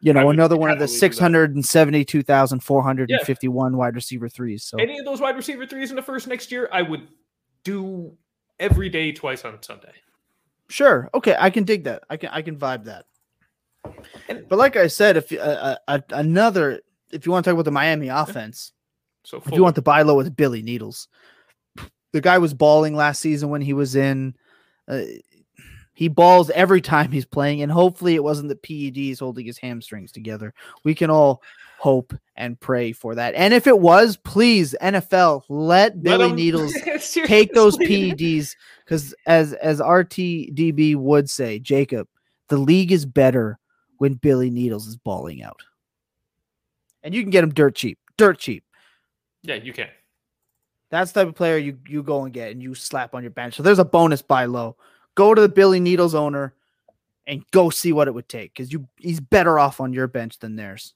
[0.00, 1.16] you know, would another one of the happily do that.
[1.16, 4.64] 672,451 wide receiver threes.
[4.64, 7.08] So any of those wide receiver threes in the first next year, I would
[7.62, 8.16] do
[8.58, 9.92] every day, twice on Sunday.
[10.70, 11.10] Sure.
[11.12, 12.04] Okay, I can dig that.
[12.08, 13.04] I can I can vibe that.
[14.48, 16.80] But like I said, if you- uh, uh, another,
[17.10, 18.72] if you want to talk about the Miami offense,
[19.24, 21.08] So if you want to buy low with Billy Needles,
[22.12, 24.34] the guy was balling last season when he was in.
[24.86, 25.02] Uh,
[25.94, 30.12] he balls every time he's playing, and hopefully it wasn't the PEDs holding his hamstrings
[30.12, 30.52] together.
[30.82, 31.40] We can all
[31.78, 33.34] hope and pray for that.
[33.34, 36.74] And if it was, please NFL let Billy Needles
[37.26, 42.08] take those PEDs because as as RTDB would say, Jacob,
[42.48, 43.58] the league is better
[43.98, 45.60] when Billy Needles is balling out,
[47.02, 48.64] and you can get him dirt cheap, dirt cheap.
[49.42, 49.88] Yeah, you can.
[50.90, 53.30] That's the type of player you you go and get and you slap on your
[53.30, 53.54] bench.
[53.54, 54.76] So there's a bonus buy low.
[55.14, 56.54] Go to the Billy Needles owner
[57.26, 60.38] and go see what it would take because you he's better off on your bench
[60.38, 60.94] than theirs.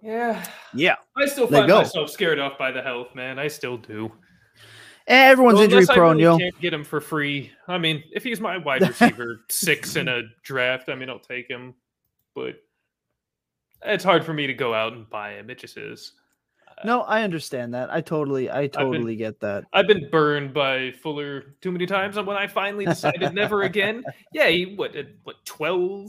[0.00, 0.44] Yeah.
[0.72, 3.38] Yeah, I still find myself scared off by the health, man.
[3.38, 4.12] I still do.
[5.08, 6.38] Eh, everyone's Well, injury prone, really yo.
[6.38, 7.50] can't get him for free.
[7.66, 11.48] I mean, if he's my wide receiver six in a draft, I mean, I'll take
[11.48, 11.74] him.
[12.34, 12.56] But
[13.84, 15.48] it's hard for me to go out and buy him.
[15.50, 16.12] It just is.
[16.84, 17.92] No, I understand that.
[17.92, 19.64] I totally, I totally get that.
[19.72, 24.04] I've been burned by Fuller too many times, and when I finally decided never again,
[24.32, 24.94] yeah, he what
[25.24, 26.08] what 12,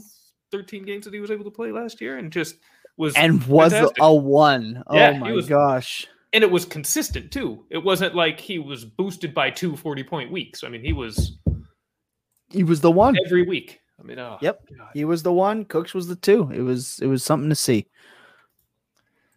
[0.52, 2.54] 13 games that he was able to play last year, and just
[2.96, 3.96] was And was fantastic.
[4.00, 4.84] a one.
[4.92, 6.06] Yeah, oh he my was- gosh.
[6.32, 7.64] And it was consistent too.
[7.70, 10.62] It wasn't like he was boosted by two 40 point weeks.
[10.64, 11.38] I mean, he was
[12.50, 13.16] He was the one.
[13.26, 13.80] every week.
[13.98, 14.60] I mean, oh, Yep.
[14.78, 14.88] God.
[14.94, 15.64] He was the one.
[15.66, 16.50] Cooks was the two.
[16.54, 17.86] It was it was something to see.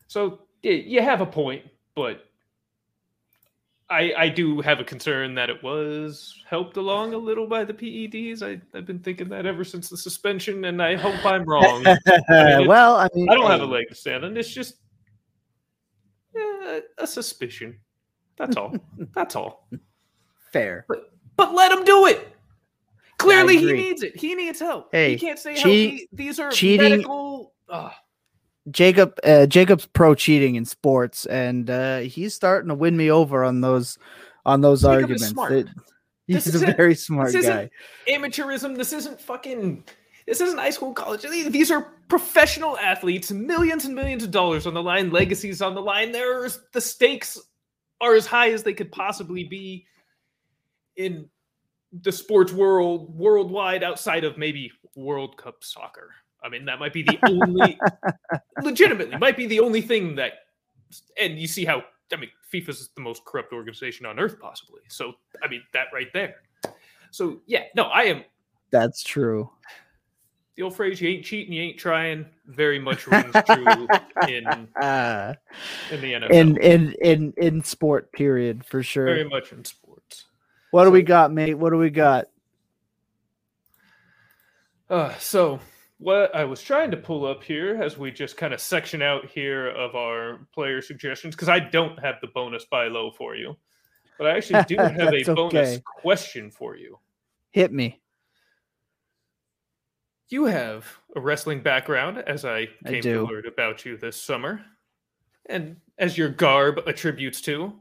[0.08, 1.64] So yeah, you have a point,
[1.96, 2.24] but
[3.90, 7.74] I I do have a concern that it was helped along a little by the
[7.74, 8.42] PEDs.
[8.42, 11.82] I I've been thinking that ever since the suspension, and I hope I'm wrong.
[11.86, 14.38] it's- well, I mean, I don't have a leg to stand on.
[14.38, 14.76] It's just
[16.98, 17.80] a suspicion.
[18.38, 18.76] That's all.
[19.16, 19.68] That's all.
[20.52, 20.86] fair.
[20.88, 22.30] But but let him do it.
[23.18, 24.16] Clearly, he needs it.
[24.18, 24.90] He needs help.
[24.92, 26.00] Hey, he can't say cheat- help.
[26.00, 27.54] He- These are cheating- medical.
[27.70, 27.92] ugh.
[28.72, 33.44] Jacob uh, Jacob's pro cheating in sports, and uh, he's starting to win me over
[33.44, 33.98] on those
[34.46, 35.28] on those Jacob arguments.
[35.28, 35.52] smart.
[35.52, 35.68] That-
[36.28, 37.70] This he's a very smart guy.
[38.08, 38.78] amateurism.
[38.78, 39.84] This isn't fucking.
[40.26, 41.24] This isn't high school, college.
[41.24, 45.82] These are professional athletes, millions and millions of dollars on the line, legacies on the
[45.82, 46.12] line.
[46.12, 47.40] There's the stakes
[48.02, 49.86] are as high as they could possibly be
[50.96, 51.30] in
[52.02, 56.12] the sports world, worldwide, outside of maybe World Cup soccer.
[56.44, 57.80] I mean, that might be the only,
[58.64, 60.34] legitimately, might be the only thing that,
[61.20, 64.82] and you see how, I mean, FIFA's is the most corrupt organization on earth, possibly.
[64.90, 66.36] So, I mean, that right there.
[67.12, 68.24] So, yeah, no, I am,
[68.72, 69.50] That's true.
[70.56, 73.88] The old phrase, you ain't cheating, you ain't trying, very much rings true
[74.28, 74.46] in,
[74.82, 75.34] Uh,
[75.92, 76.32] in the NFL.
[76.32, 79.06] in in in in sport, period, for sure.
[79.06, 80.26] very much in sports.
[80.72, 81.56] what do we got, mate?
[81.56, 82.26] What do we got?
[84.90, 85.60] Uh, so
[85.98, 89.26] what I was trying to pull up here as we just kind of section out
[89.26, 93.56] here of our player suggestions because I don't have the bonus buy low for you,
[94.18, 95.82] but I actually do have a That's bonus okay.
[96.02, 97.00] question for you.
[97.52, 98.03] Hit me.
[100.34, 103.14] You have a wrestling background, as I I came do.
[103.28, 104.66] to learn about you this summer,
[105.46, 107.72] and as your garb attributes to.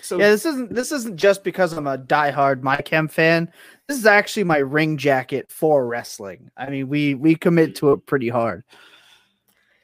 [0.00, 3.52] So Yeah, this isn't this isn't just because I'm a diehard My Chem fan.
[3.86, 6.50] This is actually my ring jacket for wrestling.
[6.56, 8.64] I mean, we we commit to it pretty hard.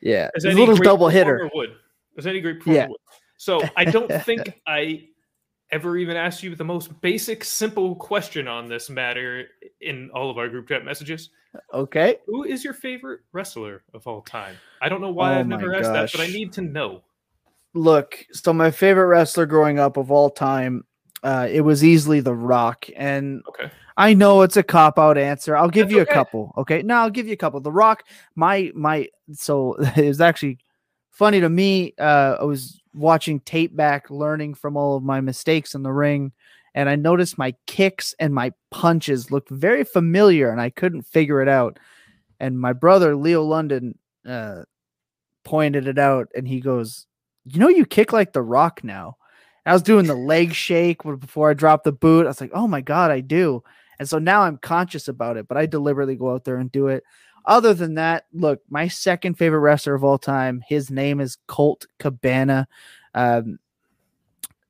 [0.00, 1.50] Yeah, as it's a little great double hitter.
[1.54, 1.76] would.
[2.16, 2.86] As any great Yeah.
[2.88, 2.96] would.
[3.36, 5.08] So I don't think I
[5.70, 9.46] ever even asked you the most basic, simple question on this matter
[9.80, 11.30] in all of our group chat messages.
[11.72, 14.56] Okay, Who is your favorite wrestler of all time?
[14.80, 17.02] I don't know why Oh I've never asked that, but I need to know.
[17.74, 18.24] look.
[18.32, 20.84] So my favorite wrestler growing up of all time,
[21.22, 23.70] uh, it was easily The Rock, and Okay.
[23.96, 25.56] I know it's a cop out answer.
[25.56, 26.10] I'll give That's you okay.
[26.10, 26.52] a couple.
[26.58, 26.82] Okay.
[26.82, 27.60] No, I'll give you a couple.
[27.60, 28.04] The Rock,
[28.34, 30.58] my my so it was actually
[31.10, 31.94] funny to me.
[31.98, 36.32] Uh I was watching tape back, learning from all of my mistakes in the ring,
[36.74, 41.40] and I noticed my kicks and my punches looked very familiar and I couldn't figure
[41.40, 41.78] it out.
[42.38, 44.62] And my brother Leo London uh
[45.44, 47.06] pointed it out and he goes,
[47.44, 49.16] You know, you kick like the rock now.
[49.66, 52.24] I was doing the leg shake before I dropped the boot.
[52.24, 53.64] I was like, oh my God, I do.
[53.98, 56.86] And so now I'm conscious about it, but I deliberately go out there and do
[56.88, 57.02] it.
[57.46, 61.86] Other than that, look, my second favorite wrestler of all time, his name is Colt
[61.98, 62.66] Cabana.
[63.14, 63.58] Um,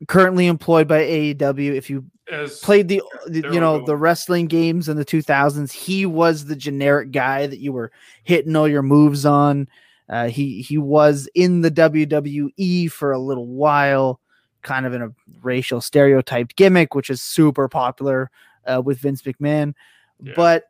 [0.09, 1.75] currently employed by AEW.
[1.75, 6.05] If you As played the, the you know the wrestling games in the 2000s he
[6.05, 7.91] was the generic guy that you were
[8.25, 9.69] hitting all your moves on
[10.09, 14.21] uh, he he was in the WWE for a little while
[14.63, 15.13] kind of in a
[15.43, 18.31] racial stereotyped gimmick, which is super popular
[18.67, 19.75] uh, with Vince McMahon.
[20.23, 20.33] Yeah.
[20.37, 20.65] But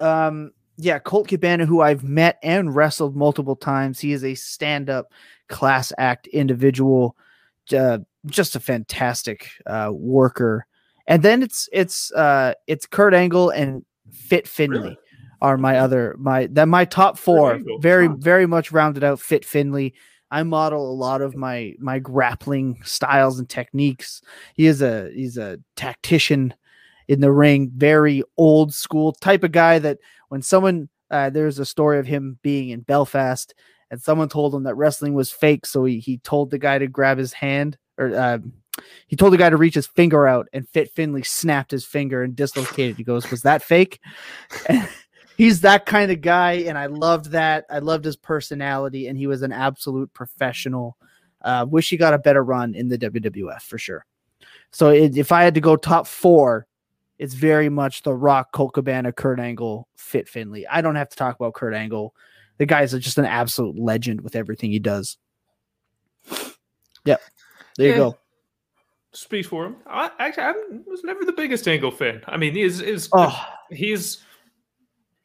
[0.00, 4.90] um, yeah, Colt Cabana, who I've met and wrestled multiple times, he is a stand
[4.90, 5.12] up
[5.48, 7.16] class act individual,
[7.76, 10.66] uh, just a fantastic uh, worker.
[11.06, 14.98] And then it's it's uh, it's Kurt Angle and Fit Finlay Really?
[15.42, 19.20] are my other my that my top four very very much rounded out.
[19.20, 19.92] Fit Finlay.
[20.30, 24.22] I model a lot of my my grappling styles and techniques.
[24.54, 26.54] He is a he's a tactician
[27.08, 29.98] in the ring, very old school type of guy that
[30.28, 33.54] when someone uh, there's a story of him being in Belfast
[33.90, 36.86] and someone told him that wrestling was fake, so he he told the guy to
[36.86, 38.38] grab his hand or uh,
[39.06, 42.22] he told the guy to reach his finger out, and Fit Finlay snapped his finger
[42.22, 42.96] and dislocated.
[42.96, 44.00] He goes, "Was that fake?"
[44.68, 44.88] And
[45.36, 47.66] he's that kind of guy, and I loved that.
[47.70, 50.96] I loved his personality, and he was an absolute professional.
[51.40, 54.06] Uh, wish he got a better run in the WWF for sure.
[54.72, 56.66] So it, if I had to go top four,
[57.18, 60.66] it's very much The Rock, Colt Cabana, Kurt Angle, Fit Finlay.
[60.66, 62.14] I don't have to talk about Kurt Angle.
[62.58, 65.16] The guy's just an absolute legend with everything he does.
[67.04, 67.20] Yep.
[67.76, 67.98] There you Yeah.
[67.98, 68.18] go.
[69.12, 69.76] Speaks for him.
[69.86, 70.54] I actually I
[70.86, 72.22] was never the biggest Angle fan.
[72.26, 73.36] I mean, he is is Oh,
[73.70, 74.22] he's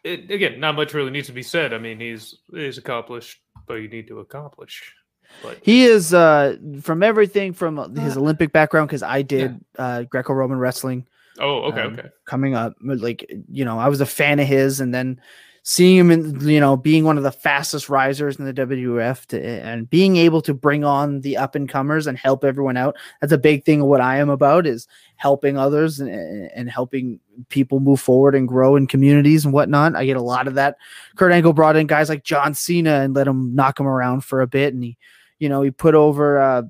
[0.04, 1.74] it, again not much really needs to be said.
[1.74, 4.94] I mean, he's he's accomplished, but you need to accomplish.
[5.42, 10.60] But he is uh from everything from his Olympic background because I did uh Greco-Roman
[10.60, 11.08] wrestling
[11.40, 12.10] oh, okay, Um, okay.
[12.26, 12.74] coming up.
[12.82, 15.20] Like you know, I was a fan of his, and then
[15.64, 19.44] seeing him in you know being one of the fastest risers in the WWF to,
[19.44, 22.96] and being able to bring on the up and comers and help everyone out.
[23.20, 24.88] That's a big thing of what I am about is
[25.18, 26.10] helping others and,
[26.56, 27.20] and helping
[27.50, 29.96] people move forward and grow in communities and whatnot.
[29.96, 30.78] I get a lot of that.
[31.18, 34.42] Kurt Angle brought in guys like John Cena and let him knock him around for
[34.42, 34.98] a bit, and he,
[35.40, 36.64] you know, he put over, uh,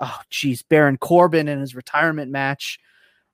[0.00, 2.80] oh geez, Baron Corbin in his retirement match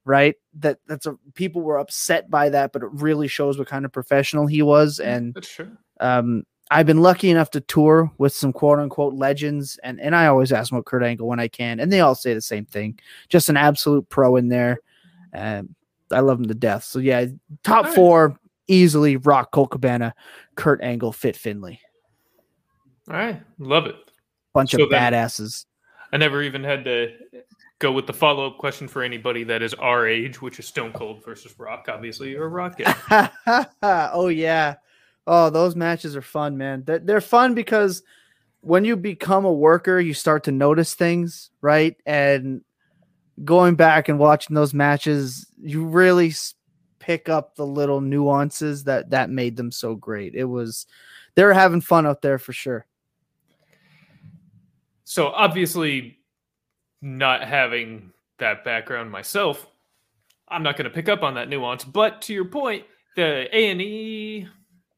[0.04, 0.34] right?
[0.58, 3.92] That that's a people were upset by that but it really shows what kind of
[3.92, 4.98] professional he was.
[4.98, 5.70] And That's true.
[6.00, 10.26] um i've been lucky enough to tour with some quote unquote legends and and i
[10.26, 12.98] always ask about kurt angle when i can and they all say the same thing.
[13.28, 14.78] Just an absolute pro in there
[15.32, 15.74] and
[16.12, 16.84] i love him to death.
[16.84, 17.26] So yeah
[17.62, 18.38] top four
[18.68, 20.14] easily rock Colt cabana
[20.54, 21.78] kurt angle fit finlay.
[23.08, 23.96] All right, love it.
[24.54, 25.66] bunch So of badasses.
[26.12, 27.12] I never even had to
[27.82, 30.92] go with the follow up question for anybody that is our age, which is Stone
[30.92, 31.86] Cold versus Rock.
[31.88, 32.80] Obviously, you're a Rock
[33.82, 34.76] oh yeah.
[35.26, 36.84] Oh, those matches are fun, man.
[36.86, 38.04] They're, they're fun because
[38.60, 41.96] when you become a worker, you start to notice things, right?
[42.06, 42.62] And
[43.44, 46.32] going back and watching those matches, you really
[47.00, 50.36] pick up the little nuances that that made them so great.
[50.36, 50.86] It was
[51.34, 52.86] they were having fun out there for sure.
[55.04, 56.21] So obviously,
[57.02, 59.66] not having that background myself,
[60.48, 61.84] I'm not going to pick up on that nuance.
[61.84, 62.84] But to your point,
[63.16, 64.48] the A and E,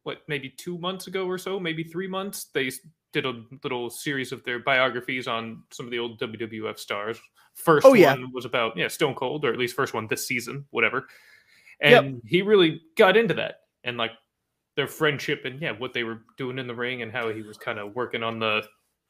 [0.02, 2.70] what maybe two months ago or so, maybe three months, they
[3.12, 7.18] did a little series of their biographies on some of the old WWF stars.
[7.55, 8.12] First Oh, yeah.
[8.12, 11.07] one was about yeah Stone Cold, or at least first one this season, whatever.
[11.80, 12.05] Yep.
[12.05, 14.12] And he really got into that and like
[14.76, 17.57] their friendship and yeah what they were doing in the ring and how he was
[17.57, 18.62] kind of working on the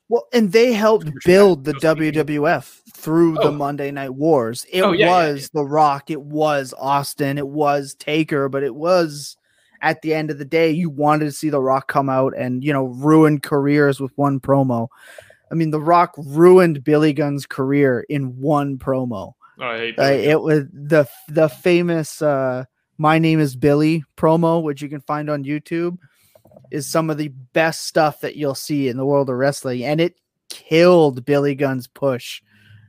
[0.08, 2.16] Well, and they helped build the back, those things.
[2.16, 3.44] WWF through Oh.
[3.44, 4.66] the Monday Night Wars.
[4.70, 8.74] It Oh, yeah, yeah, was The Rock, it was Austin, it was Taker, but it
[8.74, 9.36] was
[9.80, 12.62] at the end of the day, you wanted to see The Rock come out and,
[12.64, 14.88] you know, ruin careers with one promo.
[15.50, 19.32] I mean, The Rock ruined Billy Gunn's career in one promo.
[19.60, 22.64] oh, I hate Uh, it was the the famous uh,
[22.98, 25.96] "My name is Billy" promo, which you can find on YouTube,
[26.70, 30.00] is some of the best stuff that you'll see in the world of wrestling, and
[30.00, 30.16] it
[30.48, 32.42] killed Billy Gunn's push.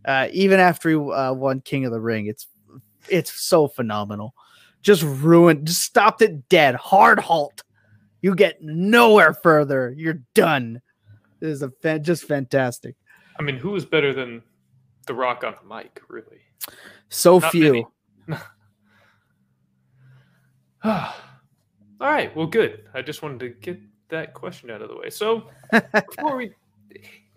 [0.03, 2.47] Uh, even after he uh, won King of the Ring, it's
[3.09, 4.33] it's so phenomenal.
[4.81, 6.75] Just ruined, just stopped it dead.
[6.75, 7.63] Hard halt.
[8.21, 9.93] You get nowhere further.
[9.95, 10.81] You're done.
[11.41, 12.95] It is a fan, just fantastic.
[13.39, 14.41] I mean, who is better than
[15.07, 16.41] The Rock on the mic, really?
[17.09, 17.91] So Not few.
[22.01, 22.83] All right, well, good.
[22.93, 23.79] I just wanted to get
[24.09, 25.09] that question out of the way.
[25.09, 26.51] So, before we,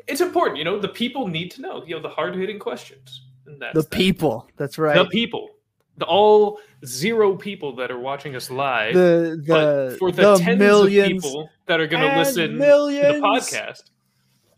[0.06, 3.24] it's important, you know, the people need to know, you know, the hard hitting questions.
[3.46, 3.90] And that's The that.
[3.90, 4.48] people.
[4.56, 4.96] That's right.
[4.96, 5.50] the people,
[5.96, 10.58] the all zero people that are watching us live, the the, for the, the tens
[10.58, 13.84] millions of people that are going to listen to the podcast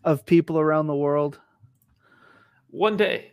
[0.04, 1.38] of people around the world.
[2.70, 3.29] one day.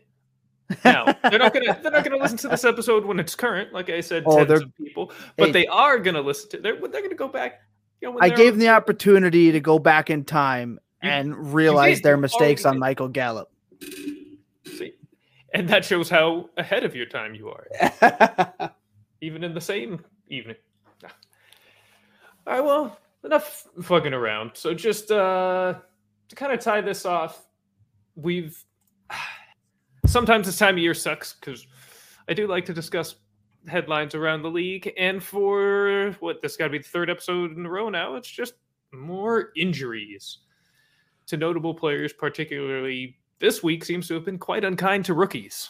[0.84, 3.90] Now they're not gonna they're not gonna listen to this episode when it's current, like
[3.90, 5.52] I said, Oh, tens of people, but Hey.
[5.54, 6.58] they are gonna listen to.
[6.60, 7.62] They're they're gonna go back.
[8.02, 12.02] You know, I gave them the opportunity to go back in time You- and realize
[12.02, 12.80] their mistakes on did.
[12.80, 13.50] Michael Gallup.
[14.66, 14.94] See,
[15.54, 18.72] And that shows how ahead of your time you are,
[19.22, 20.58] even in the same evening.
[22.46, 24.52] All right, well, enough fucking around.
[24.54, 25.76] So just uh
[26.30, 27.42] to kind of tie this off,
[28.16, 28.62] we've
[30.08, 31.68] sometimes this time of year sucks because
[32.28, 33.16] I do like to discuss
[33.68, 37.66] headlines around the league, and for what this got to be the third episode in
[37.66, 38.54] a row now, it's just
[38.94, 40.40] more injuries
[41.28, 45.70] to notable players, particularly this week seems to have been quite unkind to rookies.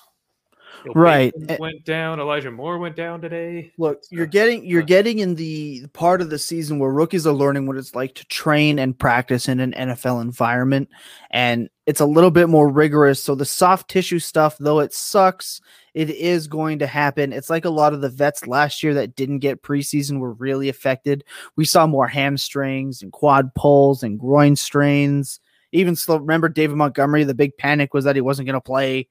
[0.96, 1.34] Right.
[1.50, 1.58] Eh.
[1.60, 2.20] Went down.
[2.20, 3.72] Elijah Moore went down today.
[3.78, 7.68] Look, you're getting you're getting in the part of the season where rookies are learning
[7.68, 10.90] what it's like to train and practice in an NFL environment,
[11.32, 13.24] and it's a little bit more rigorous.
[13.24, 15.62] So the soft tissue stuff, though it sucks,
[15.94, 17.34] it is going to happen.
[17.34, 20.70] It's like a lot of the vets last year that didn't get preseason were really
[20.70, 21.24] affected.
[21.56, 25.40] We saw more hamstrings and quad pulls and groin strains.
[25.72, 26.18] Even slow.
[26.18, 27.24] Remember David Montgomery?
[27.24, 29.08] The big panic was that he wasn't going to play.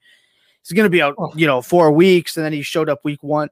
[0.67, 1.33] He's going to be out, Oh.
[1.37, 3.49] you know, four weeks, and then he showed up week one.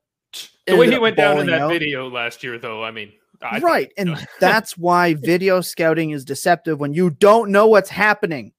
[0.66, 1.70] The way he went down in that out.
[1.70, 3.92] video last year, though, I mean, I right.
[3.96, 8.52] And that's why video scouting is deceptive when you don't know what's happening.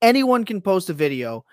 [0.00, 1.44] Anyone can post a video.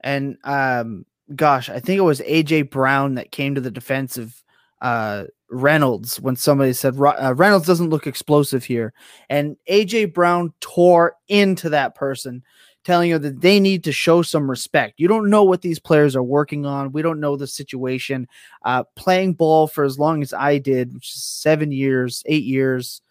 [0.00, 4.42] And um, gosh, I think it was AJ Brown that came to the defense of
[4.80, 8.92] uh, Reynolds when somebody said uh, Reynolds doesn't look explosive here.
[9.28, 12.42] And AJ Brown tore into that person,
[12.88, 14.94] telling you that they need to show some respect.
[14.96, 16.90] You don't know what these players are working on.
[16.90, 18.26] We don't know the situation
[18.64, 23.02] uh, playing ball for as long as I did, which is seven years, eight years.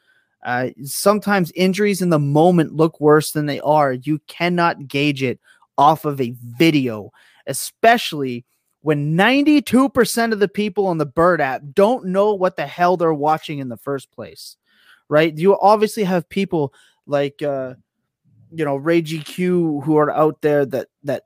[0.43, 3.93] Uh, sometimes injuries in the moment look worse than they are.
[3.93, 5.39] You cannot gauge it
[5.77, 7.11] off of a video,
[7.45, 8.45] especially
[8.81, 13.13] when 92% of the people on the Bird app don't know what the hell they're
[13.13, 14.57] watching in the first place,
[15.07, 15.37] right?
[15.37, 16.73] You obviously have people
[17.05, 17.75] like, uh,
[18.51, 21.23] you know, Ray GQ who are out there that that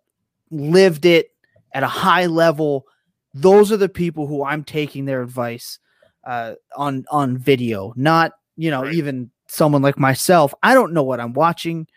[0.49, 1.27] lived it
[1.73, 2.85] at a high level.
[3.33, 5.79] Those are the people who I'm taking their advice
[6.25, 8.93] uh, on on video, not you know Right.
[8.93, 10.53] even someone like myself.
[10.63, 11.87] I don't know what I'm watching,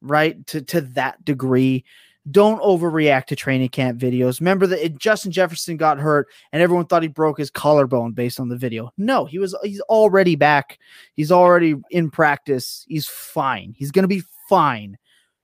[0.00, 0.44] right?
[0.48, 1.84] To to that degree.
[2.30, 4.40] Don't overreact to training camp videos.
[4.40, 8.40] Remember that it, Justin Jefferson got hurt and everyone thought he broke his collarbone based
[8.40, 8.92] on the video.
[8.96, 10.78] No, he was he's already back.
[11.14, 12.84] He's already in practice.
[12.88, 13.74] He's fine.
[13.76, 14.98] He's going to be fine.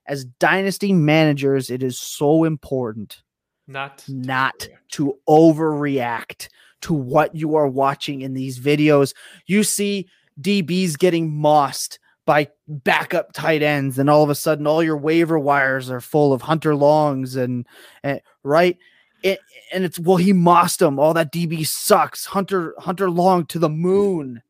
[0.06, 3.22] As dynasty managers, it is so important
[3.66, 6.48] not not to overreact
[6.82, 9.14] to what you are watching in these videos.
[9.46, 10.08] You see
[10.40, 15.38] DBs getting mossed by backup tight ends, and all of a sudden, all your waiver
[15.38, 17.66] wires are full of Hunter Longs and,
[18.02, 18.78] and right.
[19.22, 19.38] It,
[19.72, 20.98] and it's well, he mossed him.
[20.98, 22.26] All that DB sucks.
[22.26, 24.42] Hunter Hunter Long to the moon.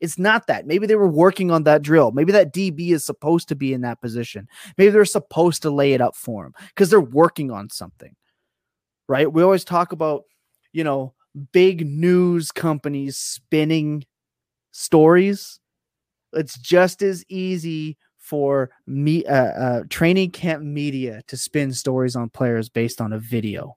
[0.00, 0.66] It's not that.
[0.66, 2.10] Maybe they were working on that drill.
[2.10, 4.48] Maybe that DB is supposed to be in that position.
[4.76, 8.16] Maybe they're supposed to lay it up for him because they're working on something
[9.12, 9.30] right?
[9.30, 10.24] We always talk about,
[10.72, 11.12] you know,
[11.52, 14.04] big news companies spinning
[14.70, 15.60] stories.
[16.32, 22.30] It's just as easy for me, uh, uh, training camp media to spin stories on
[22.30, 23.76] players based on a video.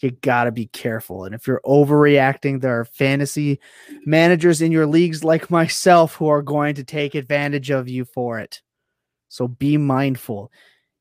[0.00, 1.24] You got to be careful.
[1.24, 3.58] And if you're overreacting, there are fantasy
[4.04, 8.38] managers in your leagues like myself who are going to take advantage of you for
[8.38, 8.60] it.
[9.28, 10.50] So be mindful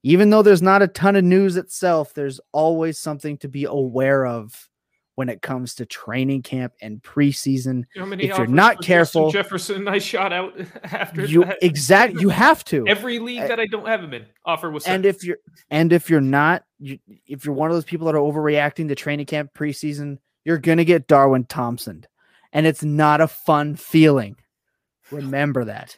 [0.06, 4.24] even though there's not a ton of news itself, there's always something to be aware
[4.24, 4.70] of
[5.16, 7.86] when it comes to training camp and preseason.
[7.96, 10.54] You know If you're not for Justin careful- Jefferson, I shot out
[10.84, 11.58] after You that.
[11.64, 12.86] exact you have to.
[12.88, 15.38] Every league Uh, that I don't have him in, offer was and if you're
[15.72, 18.96] and if you're not, you, if you're one of those people that are overreacting to
[18.96, 22.06] training camp preseason, you're gonna get Darwin Thompson,
[22.52, 24.36] and it's not a fun feeling.
[25.12, 25.98] Remember that.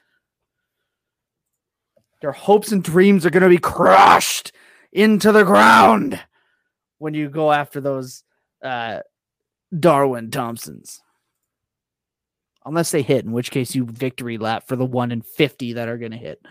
[2.21, 4.51] Their hopes and dreams are gonna be crushed
[4.91, 6.19] into the ground
[6.99, 8.23] when you go after those
[8.63, 8.99] uh,
[9.77, 11.01] Darwin Thompsons.
[12.65, 15.87] Unless they hit, in which case you victory lap for the one in fifty that
[15.87, 16.41] are gonna hit,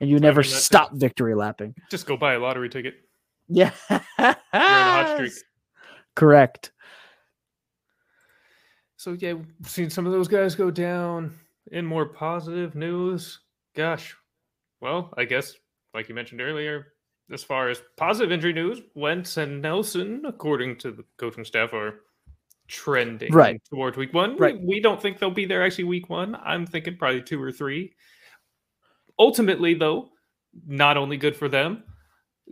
[0.00, 1.74] and you never mean, that's- stop victory lapping.
[1.90, 2.94] Just go buy a lottery ticket.
[3.48, 3.70] Yeah.
[3.90, 5.32] You're on a hot streak.
[6.14, 6.72] Correct.
[8.96, 11.38] So yeah, we've seen some of those guys go down.
[11.72, 13.40] In more positive news,
[13.74, 14.14] gosh,
[14.80, 15.54] well, I guess
[15.94, 16.92] like you mentioned earlier,
[17.32, 22.00] as far as positive injury news, Wentz and Nelson, according to the coaching staff, are
[22.68, 23.60] trending Right.
[23.70, 24.36] towards week one.
[24.36, 24.60] Right.
[24.60, 26.36] We, don't think they'll be there actually week one.
[26.36, 27.94] I'm thinking probably two or three.
[29.18, 30.10] Ultimately, though,
[30.66, 31.82] not only good for them,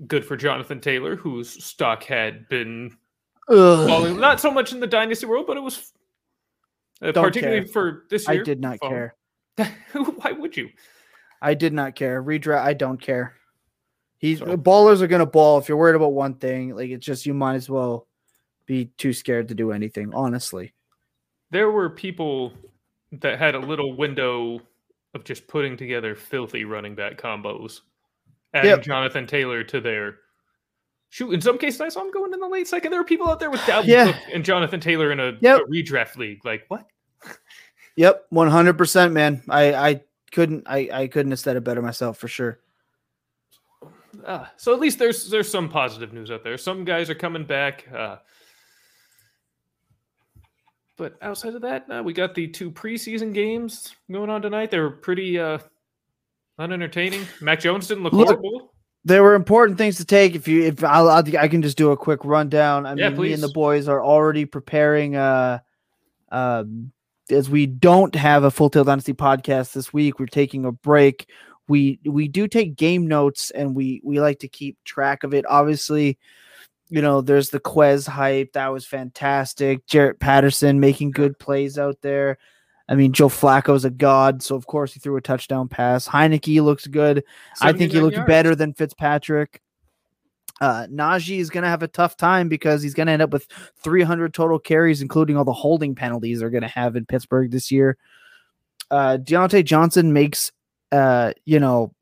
[0.06, 2.90] good for Jonathan Taylor, whose stock had been
[3.48, 5.92] Ugh, falling not so much in the dynasty world, but it was
[7.02, 7.72] uh, particularly care.
[7.72, 8.40] for this year.
[8.40, 9.14] I did not care.
[9.92, 10.70] Why would you?
[11.42, 12.22] I did not care.
[12.22, 12.62] Redraft.
[12.62, 13.34] I don't care.
[14.18, 15.58] He's So- uh, ballers are gonna ball.
[15.58, 18.06] If you're worried about one thing, like it's just you might as well
[18.66, 20.14] be too scared to do anything.
[20.14, 20.72] Honestly,
[21.50, 22.52] There were people
[23.12, 24.60] that had a little window
[25.14, 27.82] of just putting together filthy running back combos,
[28.54, 28.82] adding Yep.
[28.82, 30.18] Jonathan Taylor to their.
[31.10, 32.90] Shoot, in some cases, I saw him going in the late second.
[32.90, 34.06] There were people out there with Dalvin Yeah.
[34.12, 35.60] Cook and Jonathan Taylor in a, Yep.
[35.60, 36.44] a redraft league.
[36.44, 36.84] Like, what?
[37.94, 39.42] yep, one hundred percent, man.
[39.48, 40.00] I I
[40.32, 42.58] couldn't I I couldn't have said it better myself for sure.
[44.24, 46.56] Uh, so at least there's there's some positive news out there.
[46.56, 47.86] Some guys are coming back.
[47.94, 48.16] Uh,
[50.96, 54.70] but outside of that, uh, we got the two preseason games going on tonight.
[54.70, 55.58] They were pretty uh,
[56.58, 57.26] unentertaining.
[57.40, 58.70] Mac Jones didn't look Look- horrible.
[59.06, 60.34] There were important things to take.
[60.34, 62.86] If you, if I'll, I'll I can just do a quick rundown.
[62.86, 65.14] I Yeah, mean, me and the boys are already preparing.
[65.14, 65.58] Uh,
[66.32, 66.90] um,
[67.28, 71.28] as we don't have a Full Tilt Dynasty podcast this week, we're taking a break.
[71.68, 75.44] We we do take game notes and we we like to keep track of it.
[75.48, 76.18] Obviously,
[76.90, 79.86] you know, there's the Quez hype that was fantastic.
[79.86, 82.38] Jarrett Patterson making good plays out there.
[82.88, 86.06] I mean, Joe Flacco's a god, so of course he threw a touchdown pass.
[86.06, 87.24] Heineke looks good.
[87.62, 88.28] I think he looked yards.
[88.28, 89.62] better than Fitzpatrick.
[90.60, 93.32] Uh, Najee is going to have a tough time because he's going to end up
[93.32, 93.46] with
[93.82, 97.72] 300 total carries, including all the holding penalties they're going to have in Pittsburgh this
[97.72, 97.96] year.
[98.90, 100.52] Uh, Diontae Johnson makes,
[100.94, 101.92] uh, you know,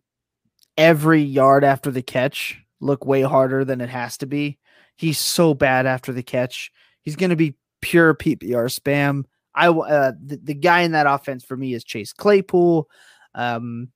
[0.76, 4.58] every yard after the catch look way harder than it has to be.
[4.96, 6.70] He's so bad after the catch.
[7.00, 9.24] He's going to be pure PPR spam.
[9.54, 12.88] I uh, the, the guy in that offense for me is Chase Claypool.
[13.34, 13.88] Um,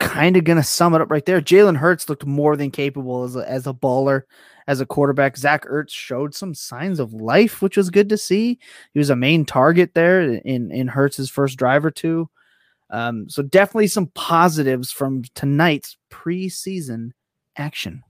[0.00, 1.40] kind of gonna sum it up right there.
[1.40, 4.22] Jalen Hurts looked more than capable as a, as a baller,
[4.66, 5.36] as a quarterback.
[5.36, 8.58] Zach Ertz showed some signs of life, which was good to see.
[8.92, 12.28] He was a main target there in in Hurts's first drive or two.
[12.90, 17.12] Um, so definitely some positives from tonight's preseason
[17.56, 18.02] action.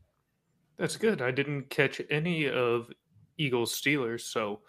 [0.79, 1.21] That's good.
[1.21, 2.91] I didn't catch any of
[3.37, 4.61] Eagles Steelers, so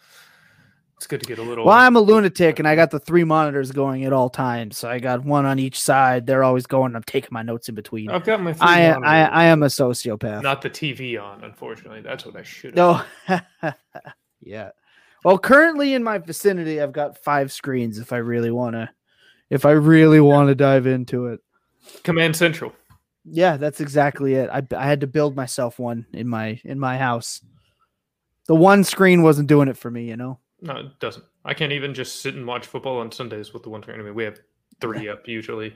[1.02, 1.66] it's good to get a little.
[1.66, 4.78] Well, I'm a lunatic and I got the three monitors going at all times.
[4.78, 6.28] So I got one on each side.
[6.28, 6.96] They're always going.
[6.96, 8.12] I'm taking my notes in between.
[8.12, 8.54] I've got my.
[8.60, 10.44] I, I I am a sociopath.
[10.44, 11.44] not the TV on.
[11.44, 12.76] Unfortunately, that's what I should.
[12.76, 13.02] No.
[14.42, 14.70] yeah.
[15.24, 17.98] Well, currently in my vicinity, I've got five screens.
[17.98, 18.90] If I really want to,
[19.52, 21.40] if I really want to dive into it,
[22.04, 22.74] Command Central.
[23.26, 24.50] yeah, that's exactly it.
[24.52, 27.42] I, I had to build myself one in my in my house.
[28.48, 30.40] The one screen wasn't doing it for me, you know.
[30.62, 31.26] No, it doesn't.
[31.46, 34.16] I can't even just sit and watch football on Sundays with the one tournament.
[34.16, 34.40] We have
[34.80, 35.76] three up usually.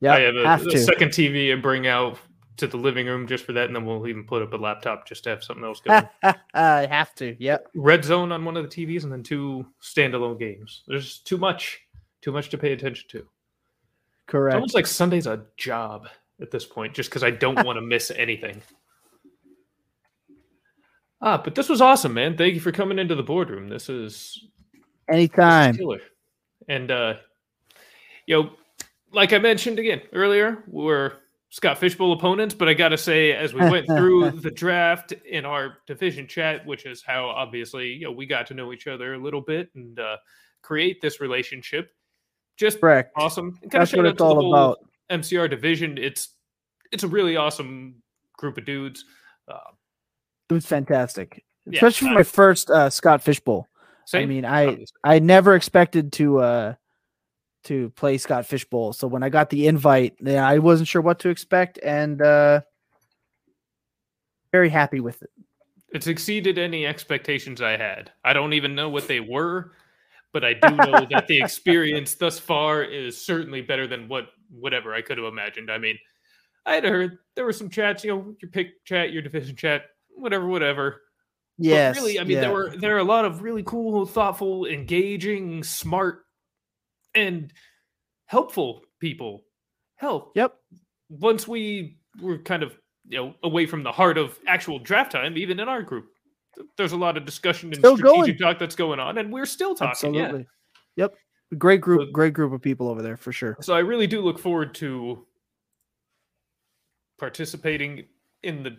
[0.00, 2.18] Yeah, I have a, have a second TV and bring out
[2.58, 5.06] to the living room just for that, and then we'll even put up a laptop
[5.06, 6.08] just to have something else going.
[6.54, 7.36] I have to.
[7.38, 7.68] Yep.
[7.74, 10.82] Red Zone on one of the TVs, and then two standalone games.
[10.86, 11.80] There's too much,
[12.20, 13.18] too much to pay attention to.
[13.18, 13.26] It's
[14.26, 14.54] Correct.
[14.54, 16.08] almost like Sunday's a job
[16.40, 18.62] at this point, just because I don't want to miss anything.
[21.20, 22.36] Ah, but this was awesome, man.
[22.36, 23.68] Thank you for coming into the boardroom.
[23.68, 25.76] This is This is Anytime.
[26.68, 27.14] And uh
[28.26, 28.50] you know,
[29.12, 31.14] like I mentioned again earlier, we're
[31.50, 35.44] Scott Fish Bowl opponents, but I gotta say, as we went through the draft in
[35.44, 39.14] our division chat, which is how obviously you know we got to know each other
[39.14, 40.18] a little bit and uh
[40.62, 41.90] create this relationship.
[42.58, 43.12] Just Correct.
[43.16, 43.58] awesome.
[43.62, 44.78] And That's shout what it's to all about.
[45.10, 45.96] MCR division.
[45.96, 46.34] It's
[46.92, 48.02] it's a really awesome
[48.36, 49.04] group of dudes.
[49.46, 49.58] Uh,
[50.50, 53.66] It was fantastic, Yeah, especially for I- my first uh, Scott Fish Bowl.
[54.14, 54.96] I mean, I obviously.
[55.04, 56.74] I never expected to uh
[57.64, 58.92] to play Scott Fish Bowl.
[58.94, 62.62] So when I got the invite, yeah, I wasn't sure what to expect and uh
[64.52, 65.30] very happy with it.
[65.90, 68.10] It's exceeded any expectations I had.
[68.24, 69.72] I don't even know what they were,
[70.32, 74.94] but I do know that the experience thus far is certainly better than what whatever
[74.94, 75.70] I could have imagined.
[75.70, 75.98] I mean,
[76.66, 79.82] I had heard there were some chats, you know, your pick chat, your division chat,
[80.10, 81.02] whatever, whatever.
[81.94, 82.40] But really, I mean, yeah.
[82.42, 86.24] there were there are a lot of really cool, thoughtful, engaging, smart,
[87.14, 87.52] and
[88.26, 89.44] helpful people.
[89.96, 90.54] Hell, Yep.
[91.08, 92.78] once we were kind of
[93.08, 96.10] you know away from the heart of actual draft time, even in our group,
[96.76, 98.52] there's a lot of discussion and Still strategic going.
[98.52, 100.14] talk that's going on, and we're still talking.
[100.14, 100.22] Yeah.
[100.22, 100.46] Absolutely.
[100.96, 101.14] Yep.
[101.56, 103.56] Great group, great group of people over there for sure.
[103.60, 105.24] So I really do look forward to
[107.18, 108.04] participating
[108.42, 108.76] in the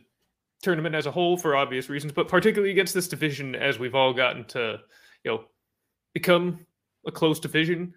[0.61, 4.13] tournament as a whole for obvious reasons, but particularly against this division as we've all
[4.13, 4.79] gotten to,
[5.23, 5.43] you know,
[6.13, 6.65] become
[7.05, 7.93] a close division.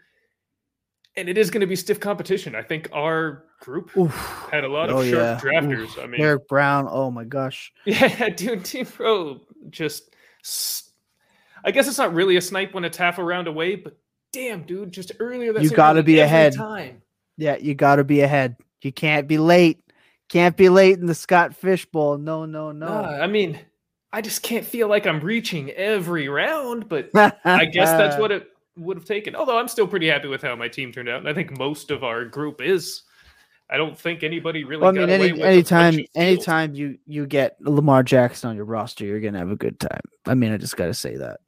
[1.16, 2.54] And it is going to be stiff competition.
[2.54, 4.14] I think our group Oof.
[4.50, 5.50] had a lot of Oh, sharp yeah.
[5.50, 5.82] drafters.
[5.82, 5.98] Oof.
[5.98, 6.88] I mean, Eric Brown.
[6.90, 7.72] Oh my gosh.
[7.84, 9.40] yeah, dude, Team Pro
[9.70, 10.14] just.
[11.64, 13.96] I guess it's not really a snipe when it's half a round away, but
[14.32, 16.54] damn, dude, just earlier that You gotta like be ahead.
[16.54, 17.02] Time.
[17.36, 18.56] Yeah, you got to be ahead.
[18.82, 19.80] You can't be late.
[20.28, 22.18] Can't be late in the Scott Fish Bowl.
[22.18, 22.86] No, no, no.
[22.86, 23.58] Nah, I mean,
[24.12, 27.10] I just can't feel like I'm reaching every round, but
[27.44, 29.36] I guess that's what it would have taken.
[29.36, 31.90] Although I'm still pretty happy with how my team turned out, and I think most
[31.90, 33.02] of our group is.
[33.72, 34.82] I don't think anybody really.
[34.82, 39.18] Well, I mean, any, anytime, anytime you you get Lamar Jackson on your roster, you're
[39.18, 40.02] gonna have a good time.
[40.26, 41.40] I mean, I just gotta say that.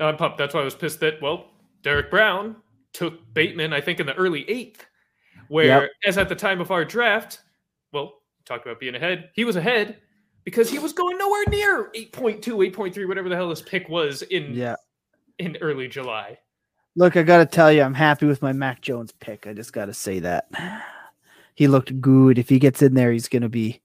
[0.00, 0.38] No, I'm pumped.
[0.38, 1.50] That's why I was pissed that well,
[1.82, 2.56] Derek Brown
[2.94, 4.86] took Bateman, I think, in the early eighth,
[5.48, 7.42] where as at the time of our draft,
[7.92, 8.14] well,
[8.46, 9.28] talk about being ahead.
[9.34, 9.98] He was ahead
[10.44, 12.40] because he was going nowhere near 8.2,
[12.72, 14.76] 8.3, whatever the hell his pick was in Yeah.
[15.38, 16.38] in early July.
[16.94, 19.46] Look, I gotta tell you, I'm happy with my Mac Jones pick.
[19.46, 20.48] I just gotta say that.
[21.56, 22.38] He looked good.
[22.38, 23.80] If he gets in there, he's gonna be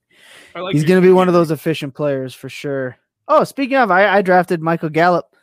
[0.54, 2.98] like he's gonna be one of those efficient players for sure.
[3.26, 5.34] Oh, speaking of, I, I drafted Michael Gallup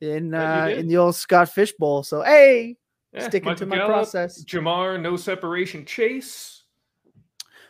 [0.00, 2.02] in Yeah, uh, in the old Scott Fish Bowl.
[2.02, 2.78] So hey,
[3.12, 4.42] Yeah, sticking Michael to my Gallup, process.
[4.42, 6.62] Jamar, no separation chase.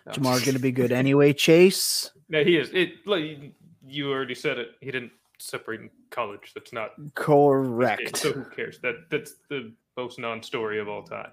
[0.06, 0.12] No.
[0.12, 1.32] Jamar gonna be good anyway.
[1.32, 2.12] Chase.
[2.28, 2.70] No, he is.
[2.72, 3.06] It.
[3.06, 3.52] Like,
[3.88, 4.70] you already said it.
[4.80, 5.10] He didn't
[5.40, 6.52] separate in college.
[6.54, 8.18] That's not Correct.
[8.18, 8.78] So who cares?
[8.80, 11.32] That that's the most non-story of all time.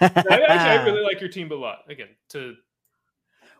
[0.00, 1.80] I, actually, I really like your team a lot.
[1.88, 2.56] Again, to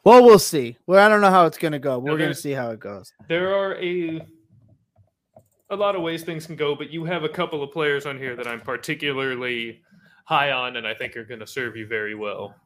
[0.05, 0.77] well, we'll see.
[0.87, 1.99] Well, I don't know how it's gonna go.
[1.99, 3.13] We're gonna see how it goes.
[3.29, 4.21] there are a
[5.71, 8.19] a lot of ways things can go, but you have a couple of players on
[8.19, 9.83] here that I'm particularly
[10.25, 12.57] high on, and I think are going to serve you very well.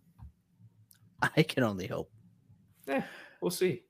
[1.37, 2.11] I can only hope.
[2.89, 3.03] Eh,
[3.41, 3.83] we'll see.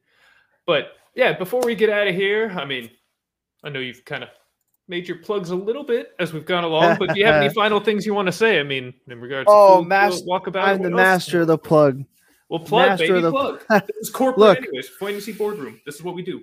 [0.66, 2.90] But yeah, before we get out of here, I mean,
[3.62, 4.30] I know you've kind of
[4.88, 7.52] made your plugs a little bit as we've gone along, but do you have any
[7.54, 8.60] final things you want to say?
[8.60, 10.96] I mean, in regards Oh, to mas- walkabout, I'm the else?
[10.96, 12.04] master of the plug.
[12.48, 13.62] Well, plug, master baby, the- plug.
[13.70, 14.58] This is corporate, Look.
[14.58, 14.88] anyways.
[15.00, 15.80] Fantasy boardroom.
[15.86, 16.42] This is what we do.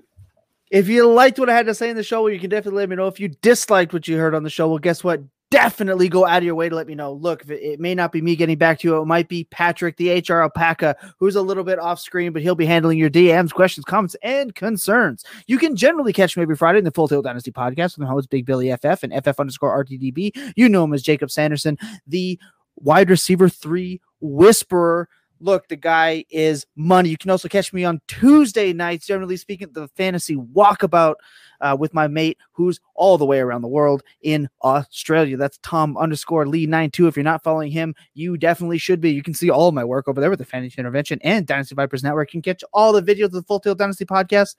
[0.72, 2.78] If you liked what I had to say in the show, well, you can definitely
[2.80, 3.08] let me know.
[3.08, 5.22] If you disliked what you heard on the show, well, guess what?
[5.52, 7.14] Definitely go out of your way to let me know.
[7.14, 9.02] Look, it, it may not be me getting back to you.
[9.02, 12.56] It might be Patrick, the HR alpaca, who's a little bit off screen, but he'll
[12.56, 15.24] be handling your DMs, questions, comments, and concerns.
[15.48, 18.08] You can generally catch me every Friday in the Full Tilt Dynasty podcast with my
[18.08, 20.54] host, Big Billy FF and FF underscore RTDB.
[20.56, 22.40] You know him as Jacob Sanderson, the
[22.78, 25.10] wide receiver three whisperer.
[25.42, 27.10] Look, the guy is money.
[27.10, 31.16] You can also catch me on Tuesday nights, generally speaking, the fantasy walkabout
[31.62, 35.38] uh, with my mate who's all the way around the world in Australia.
[35.38, 37.08] That's Tom underscore Lee 92.
[37.08, 39.12] If you're not following him, you definitely should be.
[39.12, 41.76] You can see all of my work over there with the Fantasy Intervention and Dynasty
[41.76, 42.34] Vipers Network.
[42.34, 44.56] You can catch all the videos of the Full Tilt Dynasty podcast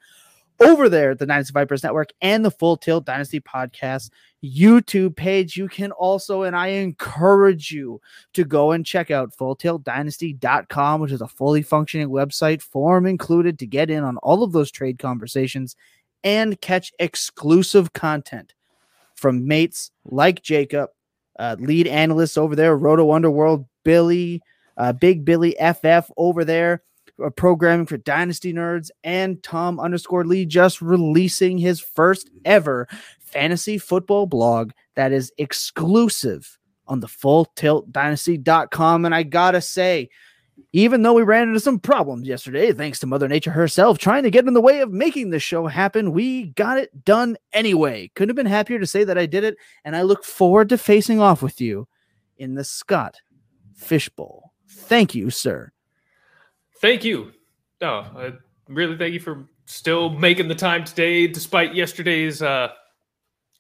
[0.61, 4.11] over there at the Dynasty Vipers Network and the Full Tilt Dynasty podcast
[4.45, 5.57] YouTube page.
[5.57, 8.01] You can also, and I encourage you
[8.35, 13.67] to go and check out fulltiltdynasty.com, which is a fully functioning website, form included to
[13.67, 15.77] get in on all of those trade conversations
[16.25, 18.55] and catch exclusive content
[19.15, 20.91] from mates like Jacob,
[21.39, 24.43] uh, lead analysts over there, Roto Underworld, Billy,
[24.77, 26.83] uh, Big Billy FF over there,
[27.23, 32.89] Uh, programming for Dynasty Nerds, and Tom underscore Lee just releasing his first ever
[33.21, 39.05] fantasy football blog that is exclusive on the full tilt dynasty.com.
[39.05, 40.11] And I gotta say,
[40.73, 44.31] even though we ran into some problems yesterday, thanks to Mother Nature herself trying to
[44.31, 48.11] get in the way of making this show happen, we got it done anyway.
[48.15, 49.57] Couldn't have been happier to say that I did it.
[49.85, 51.89] And I look forward to facing off with you
[52.39, 53.17] in the Scott
[53.75, 54.53] Fish Bowl.
[54.69, 55.73] Thank you, sir.
[56.83, 57.33] Thank you.
[57.81, 58.33] No, I
[58.69, 62.69] really thank you for still making the time today, despite yesterday's uh,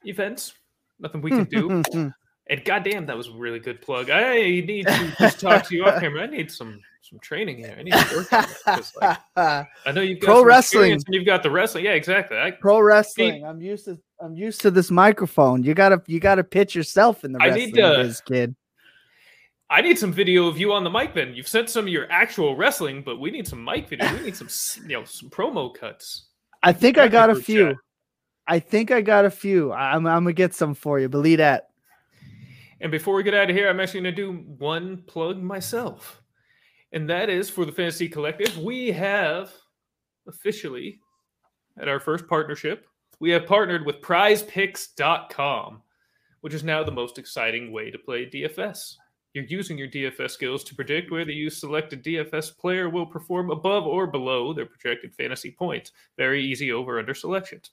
[0.04, 0.54] events.
[0.98, 1.82] Nothing we could do.
[2.50, 4.10] and goddamn, that was a really good plug.
[4.10, 6.24] I need to just talk to you off camera.
[6.24, 7.74] I need some some training here.
[7.78, 9.18] I need to work on that.
[9.36, 10.92] like, I know you've got Pro wrestling.
[10.92, 11.84] and you've got the wrestling.
[11.84, 12.38] Yeah, exactly.
[12.38, 13.44] I, Pro wrestling.
[13.44, 15.62] I'm used to I'm used to this microphone.
[15.64, 18.56] You gotta you gotta pitch yourself in the I wrestling need to- kid.
[19.72, 21.14] I need some video of you on the mic.
[21.14, 24.12] Then you've sent some of your actual wrestling, but we need some mic video.
[24.12, 24.48] We need some
[24.86, 26.26] you know some promo cuts.
[26.62, 27.68] I think I got a few.
[27.68, 27.76] chat.
[28.46, 29.72] I think I got a few.
[29.72, 31.08] I'm I'm gonna get some for you.
[31.08, 31.70] Believe that.
[32.82, 36.20] And before we get out of here, I'm actually to do one plug myself.
[36.92, 38.58] And that is for the Fantasy Collective.
[38.58, 39.52] We have
[40.28, 41.00] officially,
[41.80, 42.86] at our first partnership,
[43.20, 45.82] we have partnered with prizepicks.com,
[46.42, 48.96] which is now the most exciting way to play DFS.
[49.34, 53.86] You're using your DFS skills to predict whether you selected DFS player will perform above
[53.86, 55.92] or below their projected fantasy points.
[56.18, 57.70] Very easy over under selections.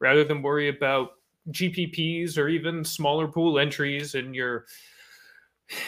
[0.00, 1.12] Rather than worry about
[1.50, 4.66] GPPs or even smaller pool entries in your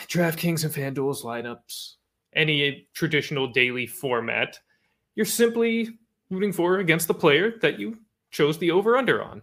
[0.09, 1.97] DraftKings and FanDuel's lineups,
[2.33, 4.59] any traditional daily format,
[5.17, 5.91] you're simply
[6.31, 7.99] rooting for or against the player that you
[8.31, 9.43] chose the over under on.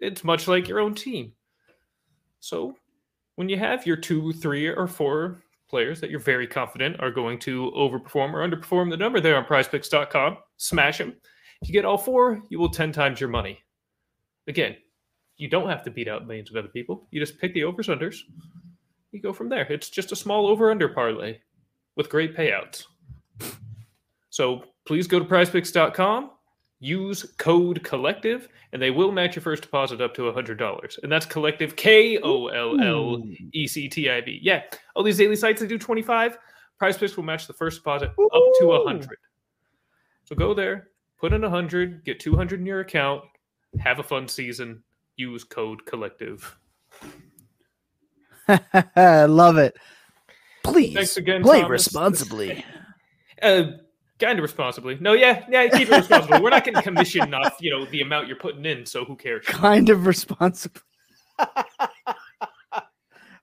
[0.00, 1.32] It's much like your own team.
[2.38, 2.76] So
[3.36, 7.38] when you have your two, three, or four players that you're very confident are going
[7.38, 10.36] to overperform or underperform the number there on prizepicks.com.
[10.56, 11.14] Smash them.
[11.62, 13.60] If you get all four, you will 10 times your money.
[14.48, 14.76] Again,
[15.36, 17.06] you don't have to beat out millions of other people.
[17.10, 18.18] You just pick the overs unders.
[19.12, 19.62] You go from there.
[19.72, 21.38] It's just a small over under parlay
[21.96, 22.84] with great payouts.
[24.30, 26.30] So please go to prizepicks.com,
[26.80, 31.02] use code collective, and they will match your first deposit up to $100.
[31.02, 34.40] And that's collective K O L L E C T I V.
[34.42, 34.62] Yeah.
[34.96, 36.38] All these daily sites that do 25,
[36.78, 38.14] Prize Picks will match the first deposit up
[38.60, 39.18] to 100.
[40.24, 40.88] So go there,
[41.18, 43.22] put in 100, get 200 in your account,
[43.78, 44.82] have a fun season,
[45.16, 46.56] use code collective.
[48.96, 49.76] Love it.
[50.62, 51.42] Please Thanks again.
[51.42, 51.70] play Thomas.
[51.70, 52.64] responsibly.
[53.42, 53.70] Uh,
[54.20, 54.96] kind of responsibly.
[55.00, 56.40] No, yeah, yeah, keep it responsibly.
[56.40, 59.44] We're not getting commission off, you know, the amount you're putting in, so who cares?
[59.46, 60.82] kind of responsibly.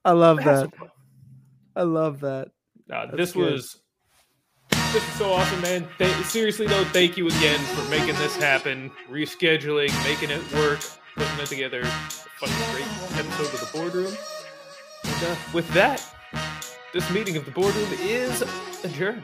[0.05, 0.71] I love that.
[1.75, 2.49] I love that.
[2.91, 3.51] Uh, this good.
[3.51, 3.81] was
[4.69, 5.87] this was so awesome, man.
[5.97, 10.79] Th- seriously though, thank you again for making this happen, rescheduling, making it work,
[11.15, 11.83] putting it together.
[11.83, 12.85] Fucking great
[13.19, 14.13] episode of the boardroom.
[15.03, 16.03] And uh, with that,
[16.93, 18.43] this meeting of the boardroom is
[18.83, 19.23] adjourned.